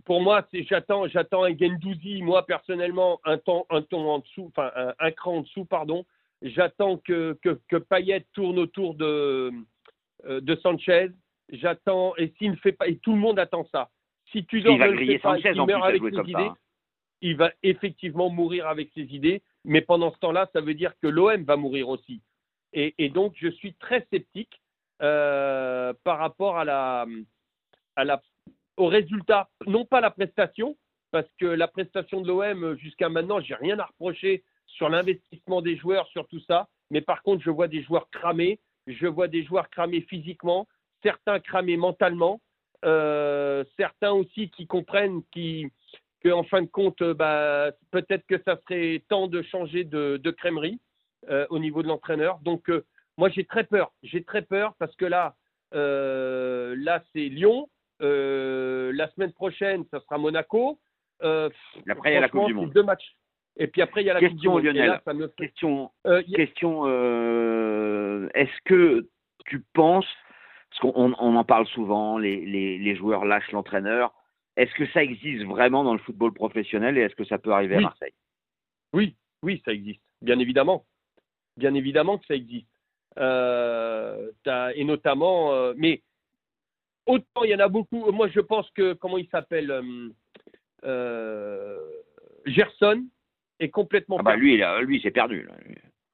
pour 0.04 0.20
moi, 0.20 0.44
j'attends, 0.52 1.08
j'attends 1.08 1.44
un 1.44 1.56
Gendouzi, 1.56 2.20
moi 2.20 2.44
personnellement, 2.44 3.18
un 3.24 3.38
ton, 3.38 3.64
un 3.70 3.80
ton 3.80 4.06
en 4.10 4.18
dessous, 4.18 4.52
enfin 4.54 4.70
un, 4.76 4.92
un 4.98 5.10
cran 5.10 5.36
en 5.36 5.40
dessous, 5.40 5.64
pardon. 5.64 6.04
J'attends 6.42 6.98
que, 6.98 7.38
que 7.42 7.58
que 7.70 7.76
Payet 7.76 8.26
tourne 8.34 8.58
autour 8.58 8.94
de 8.94 9.50
euh, 10.26 10.42
de 10.42 10.54
Sanchez. 10.56 11.08
J'attends 11.50 12.14
et 12.18 12.34
s'il 12.36 12.50
ne 12.50 12.56
fait 12.56 12.72
pas, 12.72 12.88
et 12.88 12.98
tout 12.98 13.14
le 13.14 13.20
monde 13.20 13.38
attend 13.38 13.66
ça. 13.72 13.88
Si 14.32 14.44
Tudor 14.44 14.74
Il 14.74 14.78
va 14.78 14.88
griller 14.88 15.18
Sanchez 15.18 15.58
en 15.58 15.64
plus 15.64 15.72
à 15.76 15.84
avec 15.86 16.00
jouer 16.00 16.10
ses 16.10 16.16
comme 16.16 16.28
idées, 16.28 16.38
ça. 16.40 16.44
hein. 16.48 16.56
il 17.22 17.36
va 17.38 17.52
effectivement 17.62 18.28
mourir 18.28 18.66
avec 18.68 18.90
ses 18.94 19.04
idées. 19.04 19.40
Mais 19.64 19.80
pendant 19.80 20.12
ce 20.12 20.18
temps-là, 20.18 20.48
ça 20.52 20.60
veut 20.60 20.74
dire 20.74 20.92
que 21.00 21.06
l'OM 21.06 21.42
va 21.44 21.56
mourir 21.56 21.88
aussi. 21.88 22.20
Et, 22.72 23.08
donc, 23.08 23.34
je 23.36 23.48
suis 23.48 23.74
très 23.74 24.04
sceptique 24.10 24.60
euh, 25.00 25.92
par 26.02 26.18
rapport 26.18 26.60
au 28.76 28.86
résultat, 28.88 29.48
non 29.66 29.84
pas 29.84 30.00
la 30.00 30.10
prestation, 30.10 30.76
parce 31.12 31.28
que 31.38 31.46
la 31.46 31.68
prestation 31.68 32.20
de 32.20 32.26
l'OM 32.26 32.76
jusqu'à 32.76 33.08
maintenant, 33.08 33.40
j'ai 33.40 33.54
rien 33.54 33.78
à 33.78 33.84
reprocher 33.84 34.42
sur 34.66 34.88
l'investissement 34.88 35.62
des 35.62 35.76
joueurs, 35.76 36.08
sur 36.08 36.26
tout 36.26 36.40
ça. 36.40 36.68
Mais 36.90 37.00
par 37.00 37.22
contre, 37.22 37.44
je 37.44 37.50
vois 37.50 37.68
des 37.68 37.82
joueurs 37.82 38.10
cramés, 38.10 38.58
je 38.88 39.06
vois 39.06 39.28
des 39.28 39.44
joueurs 39.44 39.70
cramés 39.70 40.00
physiquement, 40.02 40.66
certains 41.02 41.38
cramés 41.38 41.76
mentalement, 41.76 42.40
euh, 42.84 43.64
certains 43.76 44.10
aussi 44.10 44.50
qui 44.50 44.66
comprennent 44.66 45.22
qui, 45.32 45.70
que 46.24 46.30
en 46.30 46.42
fin 46.44 46.62
de 46.62 46.66
compte, 46.66 47.00
euh, 47.02 47.12
bah, 47.14 47.70
peut-être 47.90 48.26
que 48.26 48.40
ça 48.44 48.56
serait 48.62 49.02
temps 49.08 49.28
de 49.28 49.42
changer 49.42 49.84
de, 49.84 50.16
de 50.16 50.30
crèmerie 50.30 50.80
euh, 51.28 51.46
au 51.50 51.58
niveau 51.58 51.82
de 51.82 51.88
l'entraîneur. 51.88 52.38
Donc, 52.42 52.70
euh, 52.70 52.84
moi, 53.18 53.28
j'ai 53.28 53.44
très 53.44 53.64
peur. 53.64 53.92
J'ai 54.02 54.24
très 54.24 54.42
peur 54.42 54.74
parce 54.78 54.94
que 54.96 55.04
là, 55.04 55.34
euh, 55.74 56.74
là, 56.78 57.02
c'est 57.12 57.28
Lyon. 57.28 57.68
La 58.00 59.08
semaine 59.14 59.32
prochaine, 59.32 59.84
ça 59.90 60.00
sera 60.00 60.18
Monaco. 60.18 60.78
Et 61.22 61.26
après, 61.90 62.10
il 62.10 62.14
y 62.14 62.16
a 62.16 62.20
la 62.20 62.28
Coupe 62.28 62.46
du 62.46 62.54
Monde. 62.54 62.72
Deux 62.72 62.82
matchs. 62.82 63.14
Et 63.56 63.66
puis 63.68 63.82
après, 63.82 64.02
il 64.02 64.06
y 64.06 64.10
a 64.10 64.14
la 64.14 64.20
Question, 64.20 64.52
Coupe 64.52 64.62
du 64.62 64.68
Monde. 64.68 64.76
Lionel. 64.76 64.90
là, 64.90 65.02
ça 65.04 65.14
me 65.14 65.28
fait- 65.28 65.46
Question, 65.46 65.90
question. 66.34 66.86
Est-ce 68.34 68.60
que 68.64 69.06
tu 69.46 69.60
penses, 69.74 70.06
parce 70.70 70.80
qu'on 70.80 70.92
on- 70.96 71.14
on 71.18 71.36
en 71.36 71.44
parle 71.44 71.66
souvent, 71.68 72.18
les, 72.18 72.44
les, 72.44 72.78
les 72.78 72.96
joueurs 72.96 73.24
lâchent 73.24 73.52
l'entraîneur. 73.52 74.12
Est-ce 74.56 74.72
que 74.74 74.86
ça 74.92 75.02
existe 75.02 75.44
vraiment 75.44 75.82
dans 75.84 75.92
le 75.94 75.98
football 76.00 76.32
professionnel 76.32 76.96
et 76.96 77.00
est-ce 77.02 77.14
que 77.16 77.24
ça 77.24 77.38
peut 77.38 77.52
arriver 77.52 77.76
Oui. 77.76 77.82
à 77.82 77.88
Marseille? 77.88 78.14
Oui, 78.92 79.16
oui, 79.42 79.60
ça 79.64 79.72
existe, 79.72 80.02
bien 80.22 80.38
évidemment. 80.38 80.84
Bien 81.56 81.74
évidemment 81.74 82.18
que 82.18 82.26
ça 82.26 82.34
existe. 82.34 82.68
Euh, 83.18 84.30
et 84.74 84.84
notamment, 84.84 85.52
euh, 85.52 85.74
mais 85.76 86.02
autant 87.06 87.44
il 87.44 87.50
y 87.50 87.54
en 87.54 87.60
a 87.60 87.68
beaucoup. 87.68 88.10
Moi, 88.12 88.28
je 88.28 88.40
pense 88.40 88.68
que, 88.70 88.92
comment 88.94 89.18
il 89.18 89.28
s'appelle 89.28 89.72
euh, 90.84 91.78
Gerson 92.46 93.04
est 93.60 93.70
complètement 93.70 94.16
ah 94.18 94.22
bah, 94.22 94.30
perdu. 94.32 94.44
Lui, 94.46 94.54
il 94.54 94.62
a- 94.62 94.80
lui, 94.82 95.00
c'est 95.02 95.10
perdu. 95.10 95.44
là. 95.44 95.54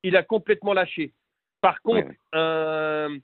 Il 0.02 0.16
a 0.16 0.22
complètement 0.22 0.72
lâché. 0.72 1.12
Par 1.60 1.80
contre, 1.82 2.06
Ouais, 2.06 2.06
ouais. 2.06 2.18
un, 2.32 3.18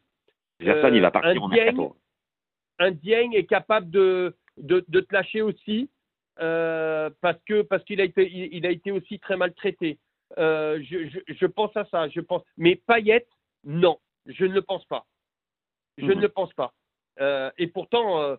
Gerson, 0.60 0.90
il 0.94 1.00
va 1.00 1.10
partir 1.10 1.42
un 1.42 1.48
mercato. 1.48 1.96
un 2.78 2.90
Dieng 2.90 3.32
est 3.32 3.46
capable 3.46 3.90
de, 3.90 4.34
de, 4.56 4.84
de 4.88 5.00
te 5.00 5.14
lâcher 5.14 5.42
aussi 5.42 5.90
euh, 6.40 7.10
parce 7.20 7.42
que 7.44 7.62
parce 7.62 7.82
qu'il 7.84 8.00
a 8.00 8.04
été 8.04 8.30
il, 8.30 8.54
il 8.54 8.66
a 8.66 8.70
été 8.70 8.90
aussi 8.92 9.18
très 9.18 9.36
maltraité. 9.36 9.98
Euh, 10.38 10.80
je, 10.82 11.08
je, 11.08 11.18
je 11.28 11.46
pense 11.46 11.74
à 11.76 11.84
ça, 11.86 12.08
je 12.08 12.20
pense. 12.20 12.42
Mais 12.56 12.76
Payet, 12.86 13.26
non, 13.64 13.98
je 14.26 14.44
ne 14.44 14.52
le 14.52 14.62
pense 14.62 14.84
pas. 14.86 15.06
Je 15.98 16.04
Mhm. 16.04 16.14
ne 16.16 16.20
le 16.22 16.28
pense 16.28 16.52
pas. 16.54 16.74
Euh, 17.20 17.50
et 17.56 17.68
pourtant, 17.68 18.36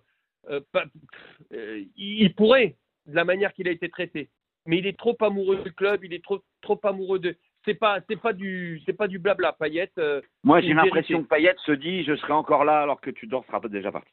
il 1.96 2.34
pourrait 2.36 2.76
de 3.08 3.16
la 3.16 3.24
manière 3.26 3.54
qu'il 3.54 3.68
a 3.68 3.72
été 3.72 3.90
traité. 3.90 4.30
Mais 4.66 4.78
il 4.80 4.86
est 4.86 4.98
trop 4.98 5.16
amoureux 5.22 5.64
du 5.64 5.72
club, 5.74 6.04
il 6.04 6.14
est 6.14 6.24
trop 6.24 6.44
trop 6.62 6.80
amoureux 6.84 7.20
de. 7.20 7.36
C'est 7.64 7.74
pas 7.74 8.00
c'est 8.08 8.20
pas 8.22 8.34
du 8.34 8.82
c'est 8.86 8.94
pas 8.94 9.08
du 9.08 9.18
blabla. 9.18 9.54
Payet, 9.54 9.92
Moi, 10.44 10.62
j'ai 10.62 10.74
l'impression 10.74 11.24
que 11.24 11.28
Payet 11.28 11.56
se 11.66 11.72
dit 11.72 12.04
je 12.04 12.16
serai 12.18 12.34
encore 12.34 12.66
là 12.66 12.82
alors 12.82 13.00
que 13.02 13.10
Tudor 13.10 13.46
sera 13.46 13.60
déjà 13.62 13.92
parti. 13.92 14.12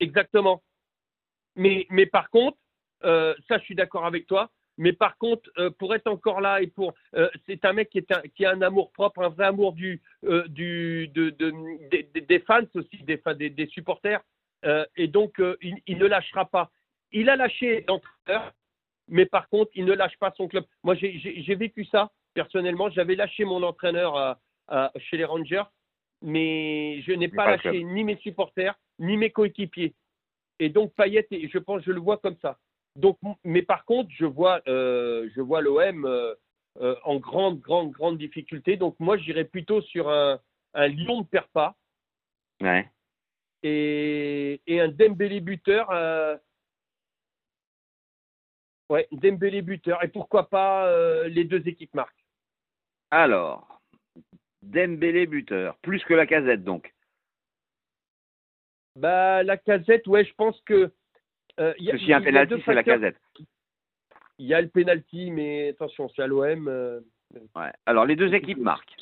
Exactement. 0.00 0.62
Mais, 1.56 1.86
mais 1.90 2.06
par 2.06 2.30
contre, 2.30 2.58
euh, 3.04 3.34
ça, 3.48 3.58
je 3.58 3.64
suis 3.64 3.74
d'accord 3.74 4.06
avec 4.06 4.26
toi. 4.26 4.50
Mais 4.78 4.92
par 4.94 5.18
contre, 5.18 5.50
euh, 5.58 5.70
pour 5.70 5.94
être 5.94 6.06
encore 6.06 6.40
là 6.40 6.62
et 6.62 6.66
pour, 6.66 6.94
euh, 7.14 7.28
c'est 7.46 7.64
un 7.66 7.72
mec 7.74 7.90
qui, 7.90 7.98
est 7.98 8.12
un- 8.12 8.22
qui 8.34 8.46
a 8.46 8.50
un 8.52 8.62
amour 8.62 8.92
propre, 8.92 9.22
un 9.22 9.28
vrai 9.28 9.46
amour 9.46 9.72
du, 9.74 10.00
du, 10.48 11.08
de, 11.08 11.30
de- 11.30 12.20
des- 12.20 12.38
fans 12.40 12.60
aussi, 12.74 13.02
des, 13.02 13.18
fans- 13.18 13.34
des, 13.34 13.50
des 13.50 13.66
supporters. 13.66 14.22
Et 14.96 15.06
donc, 15.08 15.40
il, 15.60 15.76
il 15.86 15.98
ne 15.98 16.06
lâchera 16.06 16.44
pas. 16.46 16.70
Il 17.12 17.28
a 17.28 17.36
lâché 17.36 17.84
l'entraîneur, 17.88 18.52
mais 19.08 19.26
par 19.26 19.48
contre, 19.48 19.70
il 19.74 19.84
ne 19.84 19.92
lâche 19.92 20.16
pas 20.18 20.32
son 20.36 20.48
club. 20.48 20.64
Moi, 20.82 20.94
j'ai- 20.94 21.54
vécu 21.56 21.84
ça 21.86 22.10
personnellement. 22.34 22.88
J'avais 22.90 23.16
lâché 23.16 23.44
mon 23.44 23.62
entraîneur 23.62 24.16
à- 24.16 24.38
à- 24.68 24.92
chez 24.98 25.16
les 25.16 25.24
Rangers, 25.24 25.64
mais 26.22 27.00
je 27.02 27.12
n'ai 27.12 27.28
pas 27.28 27.44
lâché 27.70 27.82
ni 27.84 28.04
mes 28.04 28.16
supporters, 28.18 28.74
ni 28.98 29.16
mes 29.16 29.30
coéquipiers. 29.30 29.94
Et 30.60 30.68
donc 30.68 30.94
Payet, 30.94 31.26
et 31.30 31.48
je 31.48 31.58
pense, 31.58 31.82
je 31.82 31.90
le 31.90 32.00
vois 32.00 32.18
comme 32.18 32.36
ça. 32.36 32.58
Donc, 32.94 33.18
mais 33.44 33.62
par 33.62 33.84
contre, 33.86 34.10
je 34.12 34.26
vois, 34.26 34.60
euh, 34.68 35.28
je 35.34 35.40
vois 35.40 35.62
l'OM 35.62 36.04
euh, 36.04 36.34
euh, 36.80 36.94
en 37.04 37.16
grande, 37.16 37.60
grande, 37.60 37.90
grande 37.92 38.18
difficulté. 38.18 38.76
Donc 38.76 38.94
moi, 39.00 39.16
j'irais 39.16 39.44
plutôt 39.44 39.80
sur 39.80 40.10
un, 40.10 40.38
un 40.74 40.86
Lyon 40.86 41.20
ne 41.20 41.24
perd 41.24 41.46
pas 41.48 41.76
Ouais. 42.62 42.86
et, 43.62 44.60
et 44.66 44.80
un 44.80 44.88
Dembélé 44.88 45.40
buteur. 45.40 45.88
ouais, 48.90 49.08
Dembélé 49.12 49.62
buteur. 49.62 50.04
Et 50.04 50.08
pourquoi 50.08 50.50
pas 50.50 50.92
les 51.26 51.44
deux 51.44 51.66
équipes 51.66 51.94
marquent. 51.94 52.24
Alors, 53.10 53.80
Dembélé 54.60 55.26
buteur, 55.26 55.78
plus 55.78 56.04
que 56.04 56.12
la 56.12 56.26
casette 56.26 56.64
donc. 56.64 56.92
Bah 59.00 59.42
la 59.42 59.56
casette, 59.56 60.06
ouais, 60.06 60.24
je 60.24 60.34
pense 60.34 60.60
que. 60.62 60.92
euh, 61.58 61.74
il 61.78 61.84
y 61.86 61.90
a- 61.90 61.96
qu'il 61.96 62.06
y 62.08 62.12
a 62.12 62.18
un 62.18 62.20
il 62.20 62.24
y 62.24 62.28
a 62.38 62.44
deux 62.46 62.56
penalty, 62.58 62.62
c'est 62.66 62.74
la 62.74 62.82
casette. 62.84 63.16
Il 64.38 64.46
y 64.46 64.54
a 64.54 64.60
le 64.60 64.68
penalty, 64.68 65.30
mais 65.30 65.68
attention, 65.70 66.08
c'est 66.14 66.22
à 66.22 66.26
l'OM. 66.26 66.68
euh, 66.68 67.00
Ouais. 67.54 67.70
Alors, 67.86 68.04
les 68.06 68.16
deux 68.16 68.34
équipes 68.34 68.58
marquent. 68.58 68.94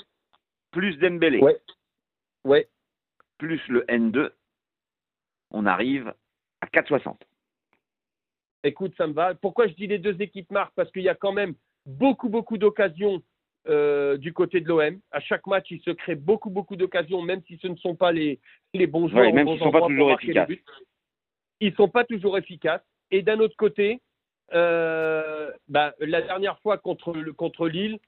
Plus 0.70 0.96
Dembélé, 0.98 1.38
Ouais. 1.40 1.58
Ouais. 2.44 2.68
plus 3.38 3.60
le 3.68 3.84
N2, 3.88 4.30
on 5.50 5.64
arrive 5.66 6.12
à 6.60 6.66
4,60. 6.66 7.16
Écoute, 8.64 8.94
ça 8.96 9.06
me 9.06 9.12
va. 9.14 9.34
Pourquoi 9.34 9.66
je 9.68 9.72
dis 9.74 9.86
les 9.86 9.98
deux 9.98 10.20
équipes 10.20 10.50
marquent? 10.50 10.74
Parce 10.74 10.90
qu'il 10.92 11.02
y 11.02 11.08
a 11.08 11.14
quand 11.14 11.32
même 11.32 11.54
beaucoup, 11.86 12.28
beaucoup 12.28 12.58
d'occasions 12.58 13.22
euh, 13.68 14.16
du 14.16 14.32
côté 14.32 14.60
de 14.60 14.68
l'OM. 14.68 14.98
À 15.10 15.20
chaque 15.20 15.46
match, 15.46 15.66
il 15.70 15.80
se 15.80 15.90
crée 15.90 16.14
beaucoup, 16.14 16.50
beaucoup 16.50 16.76
d'occasions, 16.76 17.22
même 17.22 17.42
si 17.46 17.58
ce 17.60 17.68
ne 17.68 17.76
sont 17.76 17.94
pas 17.94 18.12
les, 18.12 18.40
les 18.74 18.86
bons 18.86 19.08
joueurs. 19.08 19.26
Ouais, 19.26 19.32
même 19.32 19.46
s'ils 19.46 19.58
bons 19.58 19.64
sont 19.64 19.70
pas 19.70 19.86
toujours 19.86 20.12
efficaces. 20.12 20.48
Ils 21.60 21.70
ne 21.70 21.76
sont 21.76 21.88
pas 21.88 22.04
toujours 22.04 22.38
efficaces. 22.38 22.82
Et 23.10 23.22
d'un 23.22 23.40
autre 23.40 23.56
côté, 23.56 24.00
euh, 24.54 25.50
bah, 25.68 25.94
la 25.98 26.22
dernière 26.22 26.58
fois 26.60 26.78
contre, 26.78 27.12
le, 27.12 27.32
contre 27.32 27.68
Lille, 27.68 27.98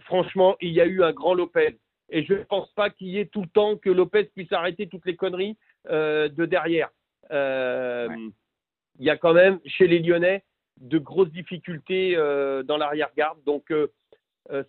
franchement, 0.00 0.56
il 0.60 0.70
y 0.70 0.80
a 0.80 0.86
eu 0.86 1.02
un 1.02 1.12
grand 1.12 1.34
Lopez. 1.34 1.78
Et 2.10 2.24
je 2.24 2.34
ne 2.34 2.42
pense 2.44 2.70
pas 2.72 2.90
qu'il 2.90 3.08
y 3.08 3.18
ait 3.18 3.26
tout 3.26 3.42
le 3.42 3.48
temps 3.48 3.76
que 3.76 3.90
Lopez 3.90 4.24
puisse 4.24 4.52
arrêter 4.52 4.86
toutes 4.86 5.06
les 5.06 5.16
conneries 5.16 5.56
euh, 5.88 6.28
de 6.28 6.46
derrière. 6.46 6.90
Euh, 7.30 8.08
Ouais. 8.08 8.16
Il 9.00 9.04
y 9.04 9.10
a 9.10 9.16
quand 9.16 9.34
même, 9.34 9.58
chez 9.66 9.88
les 9.88 9.98
Lyonnais, 9.98 10.44
de 10.80 10.98
grosses 10.98 11.32
difficultés 11.32 12.14
dans 12.14 12.76
l'arrière-garde. 12.76 13.42
Donc, 13.44 13.72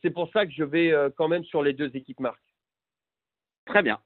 c'est 0.02 0.12
pour 0.12 0.30
ça 0.32 0.46
que 0.46 0.52
je 0.52 0.64
vais 0.64 0.92
euh, 0.92 1.10
quand 1.16 1.28
même 1.28 1.44
sur 1.44 1.62
les 1.64 1.74
deux 1.74 1.96
équipes 1.96 2.20
marques. 2.20 2.42
Très 3.66 3.82
bien. 3.82 4.00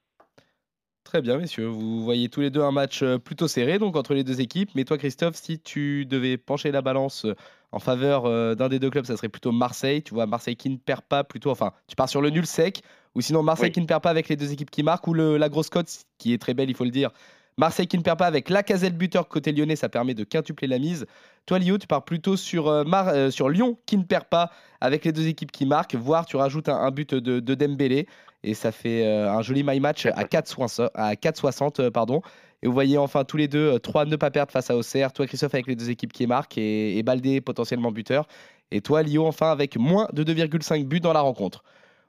Très 1.09 1.21
bien, 1.23 1.37
messieurs. 1.37 1.65
Vous 1.65 2.03
voyez 2.03 2.29
tous 2.29 2.41
les 2.41 2.51
deux 2.51 2.61
un 2.61 2.71
match 2.71 3.01
euh, 3.01 3.17
plutôt 3.17 3.47
serré 3.47 3.79
donc 3.79 3.95
entre 3.95 4.13
les 4.13 4.23
deux 4.23 4.41
équipes. 4.41 4.69
Mais 4.75 4.83
toi, 4.83 4.97
Christophe, 4.97 5.35
si 5.35 5.59
tu 5.59 6.05
devais 6.05 6.37
pencher 6.37 6.71
la 6.71 6.83
balance 6.83 7.25
euh, 7.25 7.35
en 7.71 7.79
faveur 7.79 8.25
euh, 8.25 8.53
d'un 8.53 8.69
des 8.69 8.77
deux 8.77 8.91
clubs, 8.91 9.05
ça 9.05 9.17
serait 9.17 9.29
plutôt 9.29 9.51
Marseille. 9.51 10.03
Tu 10.03 10.13
vois, 10.13 10.27
Marseille 10.27 10.55
qui 10.55 10.69
ne 10.69 10.77
perd 10.77 11.01
pas, 11.01 11.23
plutôt. 11.23 11.49
Enfin, 11.49 11.71
tu 11.87 11.95
pars 11.95 12.09
sur 12.09 12.21
le 12.21 12.29
nul 12.29 12.45
sec. 12.45 12.83
Ou 13.15 13.21
sinon, 13.21 13.41
Marseille 13.41 13.69
Oui. 13.69 13.71
qui 13.71 13.81
ne 13.81 13.87
perd 13.87 14.03
pas 14.03 14.11
avec 14.11 14.29
les 14.29 14.35
deux 14.35 14.51
équipes 14.51 14.69
qui 14.69 14.83
marquent. 14.83 15.07
Ou 15.07 15.15
le, 15.15 15.37
la 15.37 15.49
grosse 15.49 15.71
cote, 15.71 15.89
qui 16.19 16.31
est 16.31 16.37
très 16.37 16.53
belle, 16.53 16.69
il 16.69 16.75
faut 16.75 16.83
le 16.83 16.91
dire. 16.91 17.09
Marseille 17.57 17.87
qui 17.87 17.97
ne 17.97 18.03
perd 18.03 18.19
pas 18.19 18.27
avec 18.27 18.49
la 18.49 18.61
caselle 18.61 18.93
buteur 18.93 19.27
côté 19.27 19.51
lyonnais, 19.51 19.75
ça 19.75 19.89
permet 19.89 20.13
de 20.13 20.23
quintupler 20.23 20.67
la 20.67 20.77
mise. 20.77 21.07
Toi, 21.49 21.57
Lio, 21.57 21.79
tu 21.79 21.87
pars 21.87 22.05
plutôt 22.05 22.37
sur, 22.37 22.67
euh, 22.67 22.83
Mar- 22.83 23.07
euh, 23.07 23.31
sur 23.31 23.49
Lyon 23.49 23.75
qui 23.87 23.97
ne 23.97 24.03
perd 24.03 24.25
pas 24.25 24.51
avec 24.81 25.03
les 25.03 25.11
deux 25.11 25.27
équipes 25.27 25.51
qui 25.51 25.65
marquent, 25.65 25.95
voire 25.95 26.27
tu 26.27 26.37
rajoutes 26.37 26.69
un, 26.69 26.75
un 26.77 26.91
but 26.91 27.15
de, 27.15 27.39
de 27.39 27.55
Dembélé 27.55 28.05
et 28.43 28.53
ça 28.53 28.71
fait 28.71 29.03
euh, 29.03 29.31
un 29.31 29.41
joli 29.41 29.63
my 29.63 29.79
match 29.79 30.05
à 30.05 30.25
4,60. 30.25 30.89
À 30.93 31.15
4,60, 31.15 31.81
euh, 31.81 31.89
pardon. 31.89 32.21
Et 32.61 32.67
vous 32.67 32.73
voyez 32.73 32.99
enfin 32.99 33.23
tous 33.23 33.37
les 33.37 33.47
deux, 33.47 33.79
3 33.79 34.05
ne 34.05 34.15
pas 34.15 34.29
perdre 34.29 34.51
face 34.51 34.69
à 34.69 34.75
Auxerre. 34.77 35.11
Toi, 35.11 35.25
Christophe, 35.25 35.55
avec 35.55 35.65
les 35.65 35.75
deux 35.75 35.89
équipes 35.89 36.13
qui 36.13 36.27
marquent 36.27 36.59
et, 36.59 36.99
et 36.99 37.01
Baldé 37.01 37.41
potentiellement 37.41 37.91
buteur. 37.91 38.27
Et 38.69 38.81
toi, 38.81 39.01
Lio, 39.01 39.25
enfin 39.25 39.49
avec 39.51 39.75
moins 39.75 40.07
de 40.13 40.23
2,5 40.23 40.85
buts 40.85 40.99
dans 40.99 41.13
la 41.13 41.21
rencontre. 41.21 41.63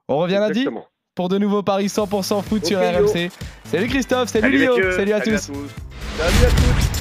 On 0.09 0.19
revient 0.19 0.35
lundi 0.35 0.67
pour 1.15 1.31
de 1.31 1.39
nouveaux 1.39 1.63
paris 1.63 1.87
100% 1.87 2.43
foot 2.43 2.67
sur. 2.67 2.79
RMC. 2.79 3.31
Salut 3.65 3.89
Christophe, 3.89 4.29
salut, 4.29 4.59
Lio, 4.59 4.93
salut 4.93 5.13
à 5.15 5.21
tous. 5.21 5.47
tous. 5.47 5.71
Salut 6.19 6.45
à 6.45 6.51
tous. 6.51 7.00